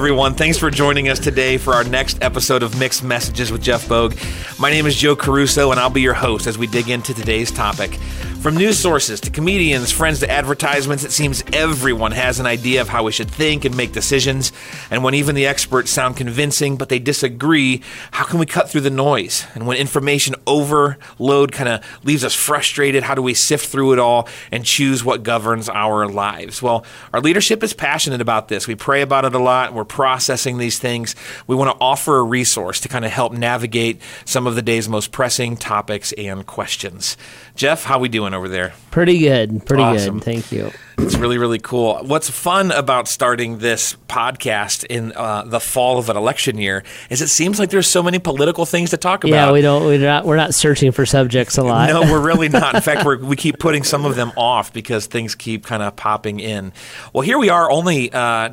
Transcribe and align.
Everyone, 0.00 0.32
thanks 0.32 0.56
for 0.56 0.70
joining 0.70 1.10
us 1.10 1.18
today 1.18 1.58
for 1.58 1.74
our 1.74 1.84
next 1.84 2.22
episode 2.22 2.62
of 2.62 2.78
Mixed 2.78 3.04
Messages 3.04 3.52
with 3.52 3.60
Jeff 3.60 3.86
Bogue. 3.86 4.16
My 4.58 4.70
name 4.70 4.86
is 4.86 4.96
Joe 4.96 5.14
Caruso, 5.14 5.72
and 5.72 5.78
I'll 5.78 5.90
be 5.90 6.00
your 6.00 6.14
host 6.14 6.46
as 6.46 6.56
we 6.56 6.66
dig 6.66 6.88
into 6.88 7.12
today's 7.12 7.50
topic. 7.50 7.98
From 8.40 8.56
news 8.56 8.78
sources 8.78 9.20
to 9.20 9.30
comedians, 9.30 9.92
friends 9.92 10.20
to 10.20 10.30
advertisements, 10.30 11.04
it 11.04 11.12
seems 11.12 11.44
everyone 11.52 12.12
has 12.12 12.40
an 12.40 12.46
idea 12.46 12.80
of 12.80 12.88
how 12.88 13.04
we 13.04 13.12
should 13.12 13.30
think 13.30 13.66
and 13.66 13.76
make 13.76 13.92
decisions. 13.92 14.50
And 14.90 15.04
when 15.04 15.12
even 15.12 15.34
the 15.34 15.44
experts 15.44 15.90
sound 15.90 16.16
convincing 16.16 16.78
but 16.78 16.88
they 16.88 16.98
disagree, 16.98 17.82
how 18.12 18.24
can 18.24 18.38
we 18.38 18.46
cut 18.46 18.70
through 18.70 18.80
the 18.80 18.88
noise? 18.88 19.46
And 19.54 19.66
when 19.66 19.76
information 19.76 20.36
overload 20.46 21.52
kind 21.52 21.68
of 21.68 21.84
leaves 22.02 22.24
us 22.24 22.34
frustrated, 22.34 23.02
how 23.02 23.14
do 23.14 23.20
we 23.20 23.34
sift 23.34 23.66
through 23.66 23.92
it 23.92 23.98
all 23.98 24.26
and 24.50 24.64
choose 24.64 25.04
what 25.04 25.22
governs 25.22 25.68
our 25.68 26.08
lives? 26.08 26.62
Well, 26.62 26.86
our 27.12 27.20
leadership 27.20 27.62
is 27.62 27.74
passionate 27.74 28.22
about 28.22 28.48
this. 28.48 28.66
We 28.66 28.74
pray 28.74 29.02
about 29.02 29.26
it 29.26 29.34
a 29.34 29.38
lot. 29.38 29.74
We're 29.74 29.84
processing 29.84 30.56
these 30.56 30.78
things. 30.78 31.14
We 31.46 31.56
want 31.56 31.76
to 31.76 31.84
offer 31.84 32.16
a 32.16 32.24
resource 32.24 32.80
to 32.80 32.88
kind 32.88 33.04
of 33.04 33.10
help 33.10 33.34
navigate 33.34 34.00
some 34.24 34.46
of 34.46 34.54
the 34.54 34.62
day's 34.62 34.88
most 34.88 35.12
pressing 35.12 35.58
topics 35.58 36.12
and 36.12 36.46
questions. 36.46 37.18
Jeff, 37.54 37.84
how 37.84 37.98
we 37.98 38.08
doing 38.08 38.29
over 38.34 38.48
there? 38.48 38.72
Pretty 38.90 39.18
good. 39.18 39.64
Pretty 39.66 39.82
Awesome. 39.82 40.18
good. 40.18 40.24
Thank 40.24 40.52
you. 40.52 40.70
It's 40.98 41.16
really, 41.16 41.38
really 41.38 41.58
cool. 41.58 41.98
What's 42.04 42.28
fun 42.28 42.70
about 42.72 43.08
starting 43.08 43.58
this 43.58 43.96
podcast 44.08 44.84
in 44.84 45.12
uh, 45.12 45.44
the 45.44 45.58
fall 45.60 45.98
of 45.98 46.10
an 46.10 46.16
election 46.16 46.58
year 46.58 46.84
is 47.08 47.22
it 47.22 47.28
seems 47.28 47.58
like 47.58 47.70
there's 47.70 47.86
so 47.86 48.02
many 48.02 48.18
political 48.18 48.66
things 48.66 48.90
to 48.90 48.98
talk 48.98 49.24
about. 49.24 49.30
Yeah, 49.34 49.52
we 49.52 49.62
don't. 49.62 49.84
We're 49.86 49.98
not. 49.98 50.26
We're 50.26 50.36
not 50.36 50.54
searching 50.54 50.92
for 50.92 51.06
subjects 51.06 51.56
a 51.56 51.62
lot. 51.62 51.88
No, 51.88 52.02
we're 52.02 52.20
really 52.26 52.50
not. 52.50 52.74
In 52.74 52.82
fact, 52.82 53.06
we're, 53.06 53.16
we 53.18 53.36
keep 53.36 53.58
putting 53.58 53.82
some 53.82 54.04
of 54.04 54.14
them 54.14 54.30
off 54.36 54.72
because 54.74 55.06
things 55.06 55.34
keep 55.34 55.64
kind 55.64 55.82
of 55.82 55.96
popping 55.96 56.38
in. 56.38 56.72
Well, 57.14 57.22
here 57.22 57.38
we 57.38 57.48
are, 57.48 57.70
only 57.70 58.12
uh, 58.12 58.50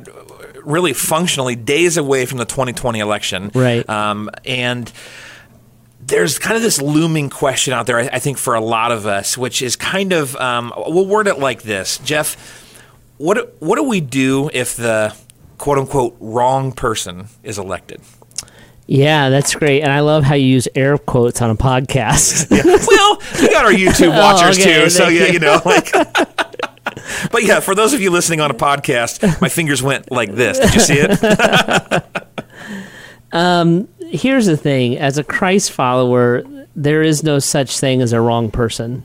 really 0.64 0.94
functionally 0.94 1.54
days 1.54 1.98
away 1.98 2.24
from 2.24 2.38
the 2.38 2.46
2020 2.46 2.98
election. 2.98 3.50
Right. 3.54 3.86
Um, 3.90 4.30
and 4.46 4.90
there's 6.00 6.38
kind 6.38 6.56
of 6.56 6.62
this 6.62 6.80
looming 6.80 7.28
question 7.30 7.74
out 7.74 7.86
there, 7.86 7.98
I, 7.98 8.08
I 8.14 8.18
think, 8.18 8.38
for 8.38 8.54
a 8.54 8.60
lot 8.60 8.92
of 8.92 9.06
us, 9.06 9.36
which 9.36 9.62
is 9.62 9.76
kind 9.76 10.12
of 10.12 10.36
um, 10.36 10.72
we'll 10.76 11.06
word 11.06 11.26
it 11.26 11.38
like 11.38 11.62
this, 11.62 11.98
Jeff. 11.98 12.36
What 13.18 13.56
what 13.60 13.76
do 13.76 13.82
we 13.82 14.00
do 14.00 14.48
if 14.52 14.76
the 14.76 15.14
quote 15.58 15.78
unquote 15.78 16.16
wrong 16.20 16.72
person 16.72 17.26
is 17.42 17.58
elected? 17.58 18.00
Yeah, 18.86 19.28
that's 19.28 19.54
great, 19.54 19.82
and 19.82 19.92
I 19.92 20.00
love 20.00 20.24
how 20.24 20.34
you 20.34 20.46
use 20.46 20.66
air 20.74 20.96
quotes 20.96 21.42
on 21.42 21.50
a 21.50 21.56
podcast. 21.56 22.48
well, 22.86 23.18
we 23.40 23.48
got 23.50 23.66
our 23.66 23.72
YouTube 23.72 24.08
Oh, 24.14 24.18
watchers 24.18 24.58
okay, 24.58 24.84
too, 24.84 24.90
so 24.90 25.08
yeah, 25.08 25.26
you. 25.26 25.32
you 25.34 25.38
know, 25.40 25.60
like. 25.66 25.92
but 27.30 27.42
yeah, 27.42 27.60
for 27.60 27.74
those 27.74 27.92
of 27.92 28.00
you 28.00 28.10
listening 28.10 28.40
on 28.40 28.50
a 28.50 28.54
podcast, 28.54 29.42
my 29.42 29.48
fingers 29.50 29.82
went 29.82 30.10
like 30.10 30.32
this. 30.32 30.58
Did 30.58 30.74
you 30.74 30.80
see 30.80 30.94
it? 31.00 32.04
Here's 34.10 34.46
the 34.46 34.56
thing: 34.56 34.98
as 34.98 35.18
a 35.18 35.24
Christ 35.24 35.72
follower, 35.72 36.42
there 36.74 37.02
is 37.02 37.22
no 37.22 37.38
such 37.38 37.78
thing 37.78 38.02
as 38.02 38.12
a 38.12 38.20
wrong 38.20 38.50
person. 38.50 39.04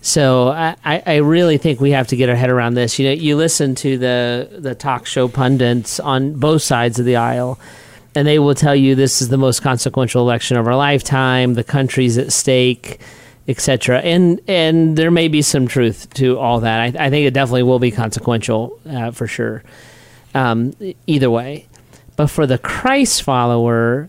So 0.00 0.48
I, 0.48 0.76
I 0.84 1.02
I 1.06 1.16
really 1.16 1.58
think 1.58 1.80
we 1.80 1.90
have 1.90 2.06
to 2.08 2.16
get 2.16 2.28
our 2.28 2.36
head 2.36 2.50
around 2.50 2.74
this. 2.74 2.98
You 2.98 3.08
know, 3.08 3.12
you 3.12 3.36
listen 3.36 3.74
to 3.76 3.98
the 3.98 4.48
the 4.58 4.74
talk 4.74 5.06
show 5.06 5.28
pundits 5.28 6.00
on 6.00 6.34
both 6.34 6.62
sides 6.62 6.98
of 6.98 7.04
the 7.04 7.16
aisle, 7.16 7.58
and 8.14 8.26
they 8.26 8.38
will 8.38 8.54
tell 8.54 8.74
you 8.76 8.94
this 8.94 9.20
is 9.20 9.28
the 9.28 9.36
most 9.36 9.60
consequential 9.60 10.22
election 10.22 10.56
of 10.56 10.66
our 10.66 10.76
lifetime. 10.76 11.54
The 11.54 11.64
country's 11.64 12.16
at 12.16 12.32
stake, 12.32 13.00
etc. 13.48 14.00
And 14.00 14.40
and 14.46 14.96
there 14.96 15.10
may 15.10 15.28
be 15.28 15.42
some 15.42 15.66
truth 15.66 16.08
to 16.14 16.38
all 16.38 16.60
that. 16.60 16.80
I, 16.80 17.06
I 17.06 17.10
think 17.10 17.26
it 17.26 17.34
definitely 17.34 17.64
will 17.64 17.80
be 17.80 17.90
consequential 17.90 18.78
uh, 18.88 19.10
for 19.10 19.26
sure. 19.26 19.62
Um, 20.34 20.74
either 21.06 21.30
way, 21.30 21.66
but 22.18 22.26
for 22.26 22.48
the 22.48 22.58
Christ 22.58 23.22
follower, 23.22 24.08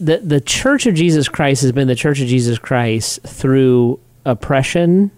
the 0.00 0.16
the 0.16 0.40
Church 0.40 0.86
of 0.86 0.94
Jesus 0.94 1.28
Christ 1.28 1.60
has 1.60 1.70
been 1.70 1.86
the 1.86 1.94
Church 1.94 2.22
of 2.22 2.26
Jesus 2.26 2.58
Christ 2.58 3.20
through 3.20 4.00
oppression, 4.24 5.10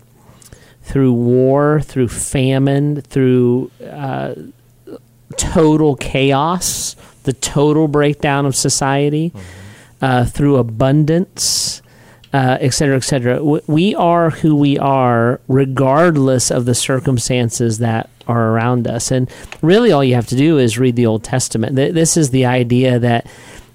through 0.82 1.12
war, 1.12 1.80
through 1.80 2.08
famine, 2.08 3.00
through 3.00 3.70
uh, 3.88 4.34
total 5.36 5.94
chaos, 5.94 6.96
the 7.22 7.32
total 7.32 7.86
breakdown 7.86 8.44
of 8.44 8.56
society, 8.56 9.32
uh, 10.02 10.24
through 10.24 10.56
abundance, 10.56 11.80
uh, 12.34 12.58
et 12.60 12.70
cetera, 12.70 12.96
et 12.96 13.04
cetera. 13.04 13.40
We 13.44 13.94
are 13.94 14.30
who 14.30 14.56
we 14.56 14.76
are, 14.76 15.40
regardless 15.46 16.50
of 16.50 16.64
the 16.64 16.74
circumstances 16.74 17.78
that 17.78 18.10
are 18.26 18.48
around 18.50 18.88
us. 18.88 19.12
And 19.12 19.30
really, 19.62 19.92
all 19.92 20.02
you 20.02 20.16
have 20.16 20.26
to 20.26 20.36
do 20.36 20.58
is 20.58 20.76
read 20.76 20.96
the 20.96 21.06
Old 21.06 21.22
Testament. 21.22 21.76
This 21.76 22.16
is 22.16 22.30
the 22.30 22.44
idea 22.44 22.98
that 22.98 23.26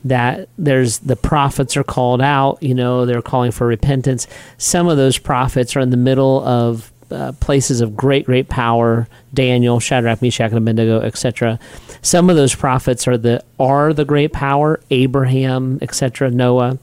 that 0.04 0.50
there's 0.58 1.00
the 1.00 1.16
prophets 1.16 1.78
are 1.78 1.86
called 1.86 2.22
out. 2.22 2.62
You 2.62 2.76
know, 2.76 3.06
they're 3.06 3.22
calling 3.22 3.52
for 3.52 3.66
repentance. 3.66 4.28
Some 4.58 4.90
of 4.90 4.98
those 4.98 5.18
prophets 5.18 5.78
are 5.78 5.80
in 5.80 5.92
the 5.92 5.98
middle 5.98 6.44
of 6.44 6.92
uh, 7.12 7.32
places 7.40 7.80
of 7.80 7.96
great, 7.96 8.26
great 8.26 8.50
power. 8.50 9.08
Daniel, 9.34 9.80
Shadrach, 9.80 10.22
Meshach, 10.22 10.52
and 10.52 10.58
Abednego, 10.58 11.00
etc. 11.00 11.60
Some 12.02 12.30
of 12.30 12.36
those 12.36 12.56
prophets 12.56 13.08
are 13.08 13.18
the 13.18 13.42
are 13.58 13.94
the 13.94 14.04
great 14.04 14.34
power. 14.34 14.82
Abraham, 14.90 15.80
etc. 15.82 16.30
Noah. 16.30 16.78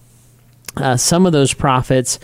Uh, 0.76 0.97
some 0.97 1.26
of 1.26 1.32
those 1.32 1.54
prophets 1.54 2.19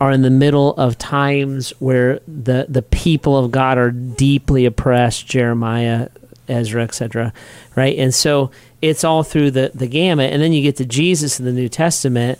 are 0.00 0.10
in 0.10 0.22
the 0.22 0.30
middle 0.30 0.74
of 0.74 0.96
times 0.96 1.70
where 1.78 2.20
the 2.26 2.66
the 2.68 2.82
people 2.82 3.36
of 3.36 3.50
God 3.50 3.76
are 3.78 3.90
deeply 3.90 4.64
oppressed. 4.64 5.26
Jeremiah, 5.26 6.08
Ezra, 6.48 6.82
etc. 6.82 7.32
Right, 7.76 7.98
and 7.98 8.14
so 8.14 8.50
it's 8.80 9.04
all 9.04 9.22
through 9.22 9.52
the 9.52 9.72
the 9.74 9.86
gamut, 9.86 10.32
and 10.32 10.42
then 10.42 10.52
you 10.52 10.62
get 10.62 10.76
to 10.76 10.86
Jesus 10.86 11.38
in 11.38 11.44
the 11.44 11.52
New 11.52 11.68
Testament. 11.68 12.38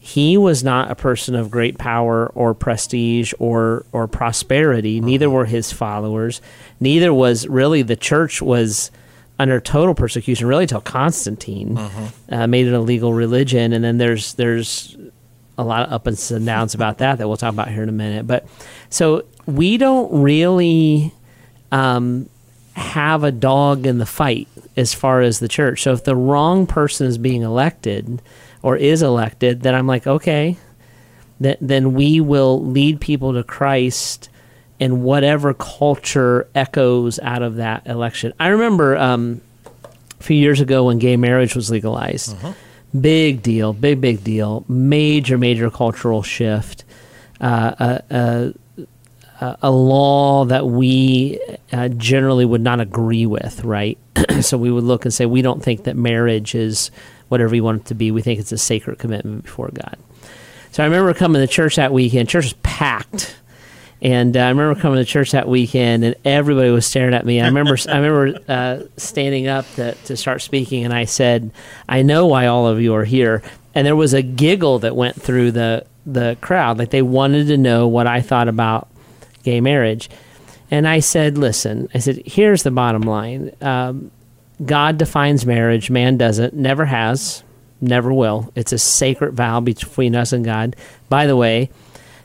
He 0.00 0.36
was 0.36 0.62
not 0.62 0.90
a 0.90 0.94
person 0.94 1.34
of 1.34 1.50
great 1.50 1.76
power 1.76 2.28
or 2.34 2.54
prestige 2.54 3.32
or 3.38 3.84
or 3.92 4.06
prosperity. 4.06 5.00
Neither 5.00 5.28
were 5.30 5.46
his 5.46 5.72
followers. 5.72 6.40
Neither 6.80 7.12
was 7.12 7.46
really 7.46 7.82
the 7.82 7.96
church 7.96 8.40
was 8.40 8.90
under 9.38 9.60
total 9.60 9.94
persecution 9.94 10.46
really 10.48 10.66
till 10.66 10.80
Constantine 10.80 11.78
uh, 12.30 12.46
made 12.46 12.66
it 12.66 12.72
a 12.72 12.80
legal 12.80 13.12
religion, 13.14 13.72
and 13.72 13.84
then 13.84 13.98
there's 13.98 14.34
there's 14.34 14.96
a 15.56 15.64
lot 15.64 15.86
of 15.88 15.92
ups 15.92 16.30
and 16.30 16.44
downs 16.46 16.74
about 16.74 16.98
that 16.98 17.18
that 17.18 17.26
we'll 17.28 17.36
talk 17.36 17.52
about 17.52 17.68
here 17.68 17.82
in 17.82 17.88
a 17.88 17.92
minute. 17.92 18.26
But 18.26 18.46
so 18.90 19.24
we 19.46 19.76
don't 19.76 20.22
really 20.22 21.12
um, 21.72 22.28
have 22.74 23.24
a 23.24 23.32
dog 23.32 23.86
in 23.86 23.98
the 23.98 24.06
fight 24.06 24.46
as 24.76 24.94
far 24.94 25.20
as 25.20 25.40
the 25.40 25.48
church. 25.48 25.82
So 25.82 25.92
if 25.92 26.04
the 26.04 26.14
wrong 26.16 26.66
person 26.66 27.06
is 27.06 27.18
being 27.18 27.42
elected 27.42 28.22
or 28.62 28.76
is 28.76 29.02
elected, 29.02 29.62
then 29.62 29.74
I'm 29.74 29.86
like, 29.88 30.06
okay, 30.06 30.56
th- 31.42 31.58
then 31.60 31.94
we 31.94 32.20
will 32.20 32.64
lead 32.64 33.00
people 33.00 33.32
to 33.34 33.42
Christ 33.42 34.28
and 34.80 35.02
whatever 35.02 35.54
culture 35.54 36.48
echoes 36.54 37.18
out 37.20 37.42
of 37.42 37.56
that 37.56 37.86
election. 37.86 38.32
I 38.38 38.48
remember 38.48 38.96
um, 38.96 39.40
a 40.18 40.22
few 40.22 40.36
years 40.36 40.60
ago 40.60 40.84
when 40.84 40.98
gay 40.98 41.16
marriage 41.16 41.54
was 41.54 41.70
legalized. 41.70 42.36
Big 42.98 43.42
deal, 43.42 43.72
big, 43.72 44.00
big 44.00 44.24
deal. 44.24 44.64
Major, 44.68 45.36
major 45.36 45.70
cultural 45.70 46.22
shift. 46.22 46.84
Uh, 47.40 47.74
a, 47.78 48.14
a, 48.16 48.84
a, 49.40 49.58
a 49.62 49.70
law 49.70 50.44
that 50.46 50.66
we 50.66 51.38
uh, 51.72 51.88
generally 51.88 52.44
would 52.44 52.62
not 52.62 52.80
agree 52.80 53.26
with, 53.26 53.62
right? 53.64 53.98
so 54.40 54.58
we 54.58 54.70
would 54.70 54.84
look 54.84 55.04
and 55.04 55.14
say, 55.14 55.26
we 55.26 55.42
don't 55.42 55.62
think 55.62 55.84
that 55.84 55.96
marriage 55.96 56.54
is 56.54 56.90
whatever 57.28 57.54
you 57.54 57.62
want 57.62 57.82
it 57.82 57.86
to 57.86 57.94
be. 57.94 58.10
We 58.10 58.22
think 58.22 58.40
it's 58.40 58.52
a 58.52 58.58
sacred 58.58 58.98
commitment 58.98 59.44
before 59.44 59.70
God. 59.72 59.96
So 60.72 60.82
I 60.82 60.86
remember 60.86 61.14
coming 61.14 61.40
to 61.40 61.46
church 61.46 61.76
that 61.76 61.92
weekend. 61.92 62.28
Church 62.28 62.44
was 62.44 62.52
packed. 62.62 63.37
And 64.00 64.36
uh, 64.36 64.40
I 64.40 64.48
remember 64.48 64.80
coming 64.80 64.98
to 64.98 65.04
church 65.04 65.32
that 65.32 65.48
weekend, 65.48 66.04
and 66.04 66.14
everybody 66.24 66.70
was 66.70 66.86
staring 66.86 67.14
at 67.14 67.26
me. 67.26 67.40
I 67.40 67.46
remember, 67.46 67.76
I 67.88 67.98
remember 67.98 68.40
uh, 68.48 68.80
standing 68.96 69.48
up 69.48 69.66
to, 69.74 69.94
to 69.94 70.16
start 70.16 70.40
speaking, 70.40 70.84
and 70.84 70.94
I 70.94 71.04
said, 71.04 71.50
"I 71.88 72.02
know 72.02 72.26
why 72.26 72.46
all 72.46 72.68
of 72.68 72.80
you 72.80 72.94
are 72.94 73.04
here." 73.04 73.42
And 73.74 73.86
there 73.86 73.96
was 73.96 74.14
a 74.14 74.22
giggle 74.22 74.80
that 74.80 74.94
went 74.94 75.20
through 75.20 75.52
the 75.52 75.84
the 76.06 76.36
crowd, 76.40 76.78
like 76.78 76.90
they 76.90 77.02
wanted 77.02 77.48
to 77.48 77.56
know 77.56 77.88
what 77.88 78.06
I 78.06 78.20
thought 78.20 78.48
about 78.48 78.88
gay 79.42 79.60
marriage. 79.60 80.08
And 80.70 80.86
I 80.86 81.00
said, 81.00 81.36
"Listen," 81.36 81.88
I 81.92 81.98
said, 81.98 82.22
"Here's 82.24 82.62
the 82.62 82.70
bottom 82.70 83.02
line: 83.02 83.50
um, 83.60 84.12
God 84.64 84.98
defines 84.98 85.44
marriage, 85.44 85.90
man 85.90 86.16
doesn't, 86.16 86.54
never 86.54 86.84
has, 86.84 87.42
never 87.80 88.12
will. 88.12 88.52
It's 88.54 88.72
a 88.72 88.78
sacred 88.78 89.32
vow 89.32 89.58
between 89.58 90.14
us 90.14 90.32
and 90.32 90.44
God. 90.44 90.76
By 91.08 91.26
the 91.26 91.36
way." 91.36 91.70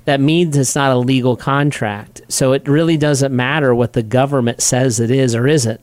That 0.05 0.19
means 0.19 0.57
it's 0.57 0.75
not 0.75 0.91
a 0.91 0.97
legal 0.97 1.35
contract. 1.35 2.21
So 2.27 2.53
it 2.53 2.67
really 2.67 2.97
doesn't 2.97 3.35
matter 3.35 3.73
what 3.73 3.93
the 3.93 4.03
government 4.03 4.61
says 4.61 4.99
it 4.99 5.11
is 5.11 5.35
or 5.35 5.47
isn't. 5.47 5.79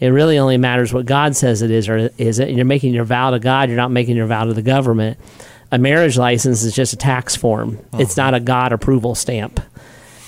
It 0.00 0.08
really 0.08 0.38
only 0.38 0.56
matters 0.56 0.92
what 0.92 1.06
God 1.06 1.36
says 1.36 1.62
it 1.62 1.70
is 1.70 1.88
or 1.88 2.10
isn't. 2.18 2.54
You're 2.54 2.64
making 2.64 2.94
your 2.94 3.04
vow 3.04 3.30
to 3.30 3.38
God, 3.38 3.68
you're 3.68 3.76
not 3.76 3.90
making 3.90 4.16
your 4.16 4.26
vow 4.26 4.44
to 4.44 4.54
the 4.54 4.62
government. 4.62 5.18
A 5.70 5.78
marriage 5.78 6.16
license 6.16 6.62
is 6.62 6.74
just 6.74 6.92
a 6.92 6.96
tax 6.96 7.36
form. 7.36 7.78
It's 7.94 8.16
not 8.16 8.34
a 8.34 8.40
God 8.40 8.72
approval 8.72 9.14
stamp. 9.14 9.60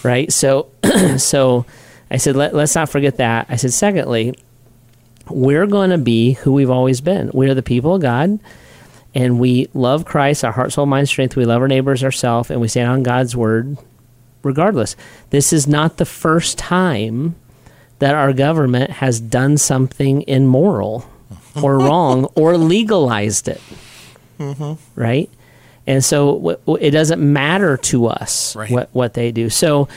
Right? 0.03 0.33
So 0.33 0.71
so 1.19 1.67
I 2.11 2.19
said 2.19 2.37
let, 2.37 2.55
let's 2.55 2.75
not 2.75 2.89
forget 2.89 3.17
that. 3.17 3.47
I 3.49 3.57
said 3.57 3.73
secondly, 3.73 4.35
we're 5.29 5.67
going 5.67 5.91
to 5.91 5.99
be 5.99 6.33
who 6.33 6.53
we've 6.53 6.71
always 6.71 7.01
been. 7.01 7.31
We 7.35 7.49
are 7.49 7.55
the 7.55 7.63
people 7.63 7.97
of 7.97 8.03
God, 8.03 8.39
and 9.17 9.41
we 9.41 9.67
love 9.75 10.05
Christ, 10.05 10.45
our 10.45 10.53
heart, 10.53 10.73
soul, 10.73 10.85
mind, 10.87 11.09
strength. 11.09 11.35
We 11.37 11.47
love 11.47 11.63
our 11.63 11.69
neighbors, 11.69 12.05
ourselves, 12.05 12.51
and 12.51 12.61
we 12.61 12.69
stand 12.69 12.91
on 12.91 13.03
God's 13.03 13.35
word 13.35 13.79
regardless. 14.43 14.95
This 15.31 15.53
is 15.53 15.67
not 15.67 15.97
the 15.97 16.05
first 16.05 16.59
time 16.59 17.35
that 17.99 18.15
our 18.15 18.33
government 18.35 18.91
has 18.91 19.19
done 19.19 19.57
something 19.57 20.23
immoral 20.29 21.09
or 21.63 21.79
wrong 21.79 22.27
or 22.37 22.57
legalized 22.59 23.49
it. 23.49 23.61
Mm-hmm. 24.39 24.75
Right? 25.01 25.31
And 25.87 26.05
so 26.05 26.35
w- 26.35 26.59
w- 26.67 26.87
it 26.87 26.91
doesn't 26.91 27.21
matter 27.33 27.77
to 27.79 28.07
us 28.07 28.55
Right. 28.55 28.71
what, 28.71 28.91
what 28.93 29.15
they 29.15 29.33
do. 29.33 29.49
So, 29.49 29.89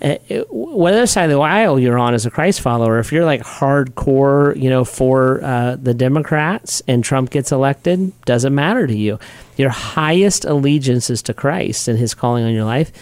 uh, 0.00 0.16
whatever 0.50 1.06
side 1.06 1.24
of 1.24 1.30
the 1.30 1.40
aisle 1.40 1.78
you're 1.78 1.98
on 1.98 2.14
as 2.14 2.24
a 2.24 2.30
Christ 2.30 2.60
follower, 2.60 2.98
if 2.98 3.10
you're 3.10 3.24
like 3.24 3.42
hardcore, 3.42 4.60
you 4.60 4.70
know, 4.70 4.84
for 4.84 5.42
uh, 5.42 5.76
the 5.76 5.94
Democrats 5.94 6.82
and 6.86 7.02
Trump 7.02 7.30
gets 7.30 7.50
elected, 7.50 8.12
doesn't 8.24 8.54
matter 8.54 8.86
to 8.86 8.96
you. 8.96 9.18
Your 9.56 9.70
highest 9.70 10.44
allegiance 10.44 11.10
is 11.10 11.22
to 11.22 11.34
Christ 11.34 11.88
and 11.88 11.98
His 11.98 12.14
calling 12.14 12.44
on 12.44 12.52
your 12.52 12.64
life. 12.64 12.92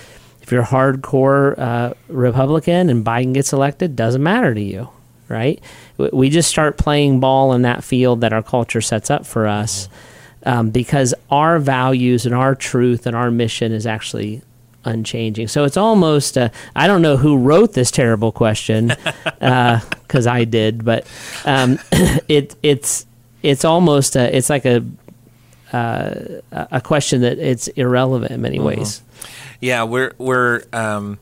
If 0.43 0.53
you're 0.53 0.63
hardcore 0.63 1.59
uh, 1.59 1.95
Republican 2.09 2.89
and 2.89 3.05
Biden 3.05 3.35
gets 3.35 3.53
elected, 3.53 3.97
doesn't 3.97 4.23
matter 4.23 4.55
to 4.55 4.63
you, 4.63 4.89
right? 5.29 5.61
We 5.99 6.31
just 6.31 6.49
start 6.49 6.79
playing 6.79 7.21
ball 7.21 7.53
in 7.53 7.63
that 7.63 7.85
field 7.85 8.23
that 8.23 8.33
our 8.33 8.43
culture 8.43 8.81
sets 8.81 9.11
up 9.11 9.27
for 9.27 9.47
us. 9.47 9.89
Um, 10.45 10.71
because 10.71 11.13
our 11.29 11.59
values 11.59 12.25
and 12.25 12.33
our 12.33 12.55
truth 12.55 13.07
and 13.07 13.17
our 13.17 13.33
mission 13.33 13.73
is 13.73 13.85
actually 13.85 14.43
unchanging. 14.87 15.49
So 15.49 15.65
it's 15.65 15.77
almost 15.77 16.39
uh, 16.39 16.49
I 16.75 16.87
don't 16.87 17.03
know 17.03 17.17
who 17.17 17.37
wrote 17.37 17.75
this 17.75 17.91
terrible 17.91 18.33
question 18.33 18.89
because 19.25 20.27
I 20.27 20.45
did, 20.45 20.85
but 20.85 21.07
um, 21.45 21.79
it 22.29 22.57
it's 22.63 23.07
it's 23.43 23.65
almost 23.65 24.17
a, 24.17 24.35
it's 24.35 24.49
like 24.49 24.65
a 24.65 24.85
uh, 25.73 26.41
a 26.53 26.81
question 26.81 27.21
that 27.23 27.39
it's 27.39 27.69
irrelevant 27.69 28.33
in 28.33 28.41
many 28.41 28.59
ways. 28.59 29.03
Yeah, 29.61 29.83
we're 29.83 30.15
we're 30.19 30.63
um, 30.73 31.19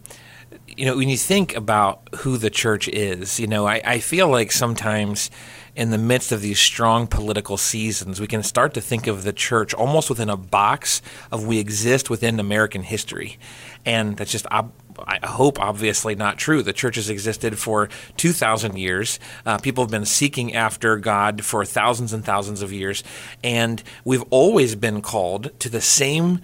you 0.67 0.85
know 0.87 0.97
when 0.97 1.09
you 1.09 1.17
think 1.17 1.57
about 1.57 2.09
who 2.19 2.37
the 2.37 2.51
church 2.51 2.89
is, 2.89 3.41
you 3.41 3.47
know, 3.47 3.67
I, 3.67 3.81
I 3.85 3.99
feel 4.01 4.29
like 4.29 4.53
sometimes 4.53 5.31
in 5.77 5.91
the 5.91 5.99
midst 5.99 6.31
of 6.33 6.41
these 6.41 6.59
strong 6.59 7.07
political 7.07 7.57
seasons, 7.57 8.21
we 8.21 8.27
can 8.27 8.43
start 8.43 8.75
to 8.75 8.81
think 8.81 9.07
of 9.07 9.25
the 9.25 9.33
church 9.33 9.75
almost 9.75 10.09
within 10.09 10.31
a 10.31 10.37
box 10.37 11.03
of 11.33 11.47
we 11.47 11.59
exist 11.59 12.09
within 12.11 12.39
American 12.39 12.83
history, 12.83 13.39
and 13.85 14.17
that's 14.17 14.31
just. 14.33 14.47
Ob- 14.47 14.73
I 14.97 15.19
hope 15.27 15.61
obviously 15.61 16.15
not 16.15 16.39
true. 16.39 16.63
The 16.63 16.73
church 16.73 16.95
has 16.95 17.11
existed 17.11 17.59
for 17.59 17.89
2,000 18.17 18.79
years. 18.79 19.19
Uh, 19.45 19.59
people 19.59 19.83
have 19.83 19.91
been 19.91 20.05
seeking 20.05 20.55
after 20.55 20.99
God 20.99 21.45
for 21.45 21.65
thousands 21.65 22.13
and 22.13 22.25
thousands 22.25 22.63
of 22.63 22.73
years. 22.73 23.03
And 23.43 23.83
we've 24.05 24.23
always 24.31 24.77
been 24.77 25.03
called 25.03 25.51
to 25.59 25.69
the 25.69 25.81
same 25.81 26.41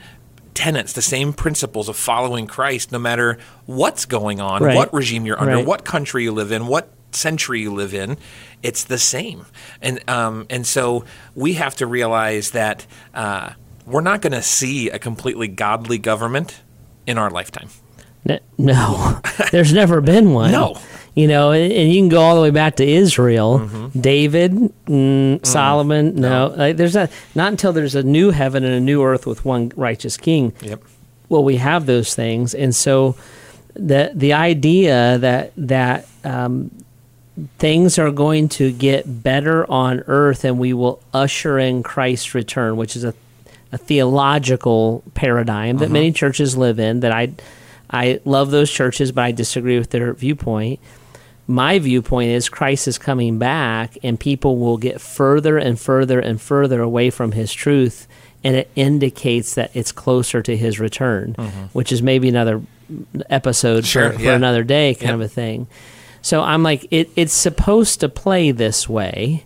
tenets, 0.53 0.93
the 0.95 1.01
same 1.01 1.33
principles 1.33 1.89
of 1.89 1.95
following 1.97 2.49
Christ, 2.49 2.91
no 2.91 2.99
matter 2.99 3.39
what's 3.67 4.05
going 4.05 4.41
on, 4.41 4.65
Right. 4.65 4.75
what 4.75 4.93
regime 4.93 5.27
you're 5.27 5.41
under, 5.41 5.55
Right. 5.59 5.67
what 5.67 5.85
country 5.85 6.25
you 6.25 6.33
live 6.33 6.51
in, 6.51 6.67
what 6.67 6.93
century 7.13 7.61
you 7.61 7.73
live 7.73 7.95
in. 7.95 8.17
It's 8.63 8.85
the 8.85 8.99
same, 8.99 9.47
and 9.81 10.01
um, 10.09 10.47
and 10.51 10.67
so 10.67 11.05
we 11.35 11.55
have 11.55 11.75
to 11.77 11.87
realize 11.87 12.51
that 12.51 12.87
uh, 13.15 13.53
we're 13.87 14.03
not 14.03 14.21
going 14.21 14.33
to 14.33 14.43
see 14.43 14.91
a 14.91 14.99
completely 14.99 15.49
godly 15.49 15.99
government 15.99 16.61
in 17.07 17.19
our 17.19 17.31
lifetime. 17.31 17.71
No, 18.59 19.21
there's 19.51 19.73
never 19.73 20.01
been 20.01 20.33
one. 20.33 20.53
No. 20.53 20.77
You 21.15 21.27
know, 21.27 21.51
and, 21.53 21.73
you 21.73 21.99
can 22.01 22.09
go 22.09 22.21
all 22.21 22.37
the 22.37 22.43
way 22.43 22.51
back 22.51 22.77
to 22.77 22.87
Israel, 22.87 23.67
David, 23.99 24.53
mm, 24.87 25.45
Solomon. 25.45 26.15
No, 26.17 26.55
Like, 26.57 26.77
there's 26.77 26.95
a, 26.95 27.09
not 27.35 27.51
until 27.51 27.73
there's 27.73 27.95
a 27.97 28.03
new 28.03 28.31
heaven 28.31 28.63
and 28.63 28.75
a 28.75 28.81
new 28.81 29.03
earth 29.03 29.27
with 29.27 29.45
one 29.45 29.73
righteous 29.75 30.17
king 30.17 30.53
Yep. 30.61 30.83
will 31.29 31.43
we 31.43 31.57
have 31.57 31.87
those 31.87 32.15
things. 32.15 32.55
And 32.55 32.75
so, 32.75 33.17
the 33.75 34.13
the 34.15 34.35
idea 34.35 35.19
that 35.19 35.53
that 35.57 36.07
um, 36.25 36.71
things 37.59 37.99
are 37.99 38.11
going 38.11 38.49
to 38.51 38.73
get 38.73 39.23
better 39.23 39.71
on 39.71 40.03
earth 40.07 40.45
and 40.45 40.59
we 40.59 40.73
will 40.73 41.03
usher 41.13 41.59
in 41.59 41.83
Christ's 41.83 42.35
return, 42.35 42.77
which 42.77 42.97
is 42.97 43.05
a, 43.05 43.15
a 43.73 43.79
theological 43.79 45.03
paradigm 45.15 45.79
that 45.79 45.87
uh-huh. 45.87 45.93
many 45.93 46.13
churches 46.13 46.57
live 46.57 46.79
in. 46.79 47.01
That 47.01 47.13
I 47.13 47.33
I 47.91 48.21
love 48.25 48.51
those 48.51 48.71
churches, 48.71 49.13
but 49.13 49.23
I 49.23 49.33
disagree 49.33 49.79
with 49.79 49.91
their 49.91 50.13
viewpoint. 50.13 50.81
My 51.47 51.81
viewpoint 51.81 52.31
is 52.31 52.49
Christ 52.49 52.87
is 52.87 52.97
coming 52.99 53.39
back, 53.39 53.99
and 54.05 54.21
people 54.21 54.59
will 54.59 54.77
get 54.77 55.01
further 55.01 55.59
and 55.59 55.79
further 55.81 56.21
and 56.21 56.41
further 56.41 56.81
away 56.81 57.11
from 57.11 57.33
His 57.33 57.53
truth, 57.53 58.07
and 58.45 58.55
it 58.55 58.71
indicates 58.77 59.57
that 59.57 59.73
it's 59.75 59.91
closer 59.91 60.43
to 60.43 60.57
His 60.57 60.79
return, 60.79 61.35
mm-hmm. 61.35 61.65
which 61.73 61.91
is 61.91 62.03
maybe 62.03 62.29
another 62.29 62.63
episode 63.29 63.85
Sure, 63.85 64.13
for, 64.13 64.19
for 64.19 64.25
yeah. 64.25 64.35
another 64.37 64.63
day, 64.63 64.95
kind 64.95 65.09
Yep. 65.09 65.15
of 65.15 65.21
a 65.23 65.29
thing. 65.29 65.67
So 66.23 66.43
I'm 66.43 66.63
like, 66.63 66.87
it, 66.91 67.11
it's 67.17 67.33
supposed 67.33 68.01
to 68.01 68.09
play 68.09 68.51
this 68.51 68.89
way, 68.89 69.45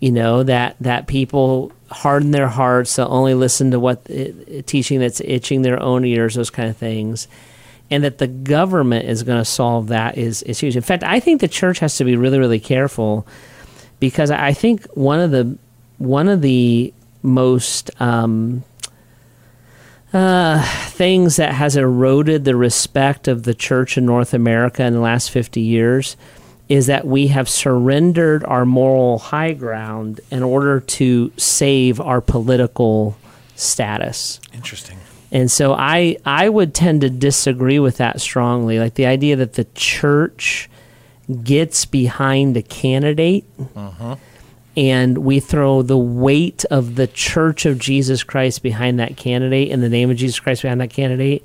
you 0.00 0.12
know, 0.12 0.42
that 0.42 0.76
that 0.80 1.06
people 1.06 1.72
harden 1.90 2.30
their 2.30 2.48
hearts, 2.48 2.96
they'll 2.96 3.12
only 3.12 3.34
listen 3.34 3.70
to 3.72 3.80
what 3.80 4.06
uh, 4.10 4.62
teaching 4.66 5.00
that's 5.00 5.20
itching 5.20 5.62
their 5.62 5.80
own 5.82 6.04
ears, 6.04 6.34
those 6.34 6.50
kind 6.50 6.68
of 6.68 6.76
things, 6.76 7.26
and 7.90 8.04
that 8.04 8.18
the 8.18 8.26
government 8.26 9.08
is 9.08 9.22
going 9.22 9.38
to 9.38 9.44
solve 9.44 9.88
that 9.88 10.18
is 10.18 10.42
is 10.42 10.58
huge. 10.58 10.76
In 10.76 10.82
fact, 10.82 11.02
I 11.02 11.20
think 11.20 11.40
the 11.40 11.48
church 11.48 11.78
has 11.80 11.96
to 11.96 12.04
be 12.04 12.16
really 12.16 12.38
really 12.38 12.60
careful 12.60 13.26
because 13.98 14.30
I 14.30 14.52
think 14.52 14.86
one 14.94 15.20
of 15.20 15.30
the 15.30 15.58
one 15.98 16.28
of 16.28 16.42
the 16.42 16.92
most 17.22 17.90
um, 18.00 18.64
uh, 20.12 20.62
things 20.88 21.36
that 21.36 21.54
has 21.54 21.76
eroded 21.76 22.44
the 22.44 22.56
respect 22.56 23.28
of 23.28 23.44
the 23.44 23.54
church 23.54 23.96
in 23.96 24.06
North 24.06 24.34
America 24.34 24.84
in 24.84 24.92
the 24.92 25.00
last 25.00 25.30
50 25.30 25.60
years 25.60 26.16
is 26.68 26.86
that 26.86 27.06
we 27.06 27.28
have 27.28 27.48
surrendered 27.48 28.44
our 28.44 28.64
moral 28.64 29.18
high 29.18 29.52
ground 29.52 30.20
in 30.30 30.42
order 30.42 30.80
to 30.80 31.32
save 31.36 32.00
our 32.00 32.20
political 32.20 33.16
status. 33.56 34.40
Interesting. 34.54 34.98
And 35.32 35.50
so 35.50 35.74
I 35.74 36.16
I 36.24 36.48
would 36.48 36.74
tend 36.74 37.02
to 37.02 37.10
disagree 37.10 37.78
with 37.78 37.98
that 37.98 38.20
strongly. 38.20 38.78
Like 38.78 38.94
the 38.94 39.06
idea 39.06 39.36
that 39.36 39.54
the 39.54 39.66
church 39.74 40.68
gets 41.42 41.84
behind 41.84 42.56
a 42.56 42.62
candidate 42.62 43.44
and 44.76 45.18
we 45.18 45.40
throw 45.40 45.82
the 45.82 45.98
weight 45.98 46.64
of 46.70 46.94
the 46.94 47.06
church 47.06 47.66
of 47.66 47.78
Jesus 47.78 48.22
Christ 48.22 48.62
behind 48.62 49.00
that 49.00 49.16
candidate 49.16 49.68
in 49.68 49.80
the 49.80 49.88
name 49.88 50.10
of 50.10 50.16
Jesus 50.16 50.38
Christ 50.38 50.62
behind 50.62 50.80
that 50.80 50.90
candidate 50.90 51.44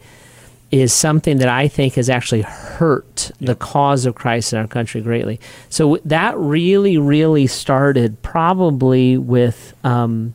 is 0.72 0.94
something 0.94 1.38
that 1.38 1.48
I 1.48 1.67
think 1.67 1.94
has 1.96 2.10
actually 2.10 2.41
hurt 2.41 3.32
the 3.39 3.55
cause 3.55 4.05
of 4.05 4.15
Christ 4.15 4.51
in 4.53 4.60
our 4.60 4.67
country 4.67 5.01
greatly. 5.01 5.39
So 5.70 6.00
that 6.05 6.38
really, 6.38 6.98
really 6.98 7.48
started 7.48 8.22
probably 8.22 9.17
with 9.17 9.74
um, 9.84 10.34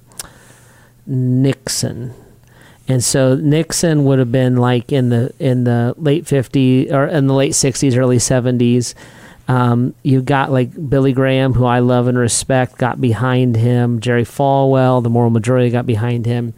Nixon. 1.07 2.15
And 2.89 3.05
so 3.05 3.35
Nixon 3.37 4.05
would 4.05 4.19
have 4.19 4.33
been 4.33 4.57
like 4.57 4.93
in 4.93 5.11
the 5.11 5.33
in 5.39 5.65
the 5.65 5.95
late 5.97 6.25
50s 6.25 6.91
or 6.93 7.07
in 7.07 7.27
the 7.27 7.35
late 7.35 7.53
60s, 7.53 7.97
early 7.97 8.17
70s. 8.17 8.95
Um, 9.51 9.95
you 10.05 10.23
got 10.23 10.53
like 10.53 10.71
Billy 10.89 11.13
Graham, 11.13 11.55
who 11.55 11.65
I 11.65 11.81
love 11.81 12.07
and 12.07 12.17
respect, 12.17 12.79
got 12.79 13.01
behind 13.01 13.57
him. 13.57 13.99
Jerry 13.99 14.23
Falwell, 14.23 15.03
the 15.03 15.11
moral 15.11 15.31
majority, 15.31 15.71
got 15.71 15.87
behind 15.87 16.25
him, 16.25 16.55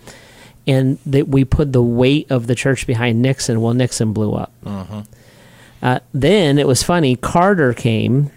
and 0.66 0.98
that 1.06 1.26
we 1.26 1.46
put 1.46 1.72
the 1.72 1.82
weight 1.82 2.30
of 2.30 2.46
the 2.48 2.54
church 2.54 2.86
behind 2.86 3.22
Nixon. 3.22 3.62
Well, 3.62 3.72
Nixon 3.72 4.12
blew 4.12 4.34
up. 4.34 4.52
Uh, 5.82 6.00
then 6.12 6.58
it 6.58 6.66
was 6.66 6.82
funny. 6.82 7.16
Carter 7.16 7.72
came. 7.72 8.30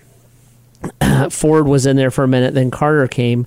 Ford 1.30 1.68
was 1.68 1.86
in 1.86 1.98
there 1.98 2.12
for 2.12 2.24
a 2.24 2.28
minute. 2.28 2.54
Then 2.54 2.72
Carter 2.72 3.10
came. 3.10 3.46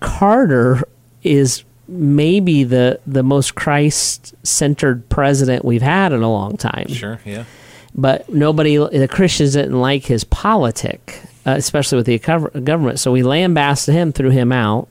Carter 0.00 0.82
is 1.22 1.62
maybe 1.86 2.64
the 2.64 2.98
the 3.06 3.22
most 3.22 3.54
Christ 3.54 4.34
centered 4.44 5.08
president 5.08 5.64
we've 5.64 5.82
had 5.82 6.12
in 6.12 6.22
a 6.22 6.30
long 6.30 6.56
time 6.56 6.86
Sure. 6.88 7.20
Yeah. 7.24 7.44
But 7.94 8.28
nobody, 8.28 8.76
the 8.76 9.08
Christians 9.08 9.54
didn't 9.54 9.80
like 9.80 10.04
his 10.04 10.24
politic, 10.24 11.22
uh, 11.44 11.54
especially 11.56 11.96
with 11.96 12.06
the 12.06 12.18
government. 12.18 13.00
So 13.00 13.12
we 13.12 13.22
lambasted 13.22 13.94
him, 13.94 14.12
threw 14.12 14.30
him 14.30 14.52
out. 14.52 14.88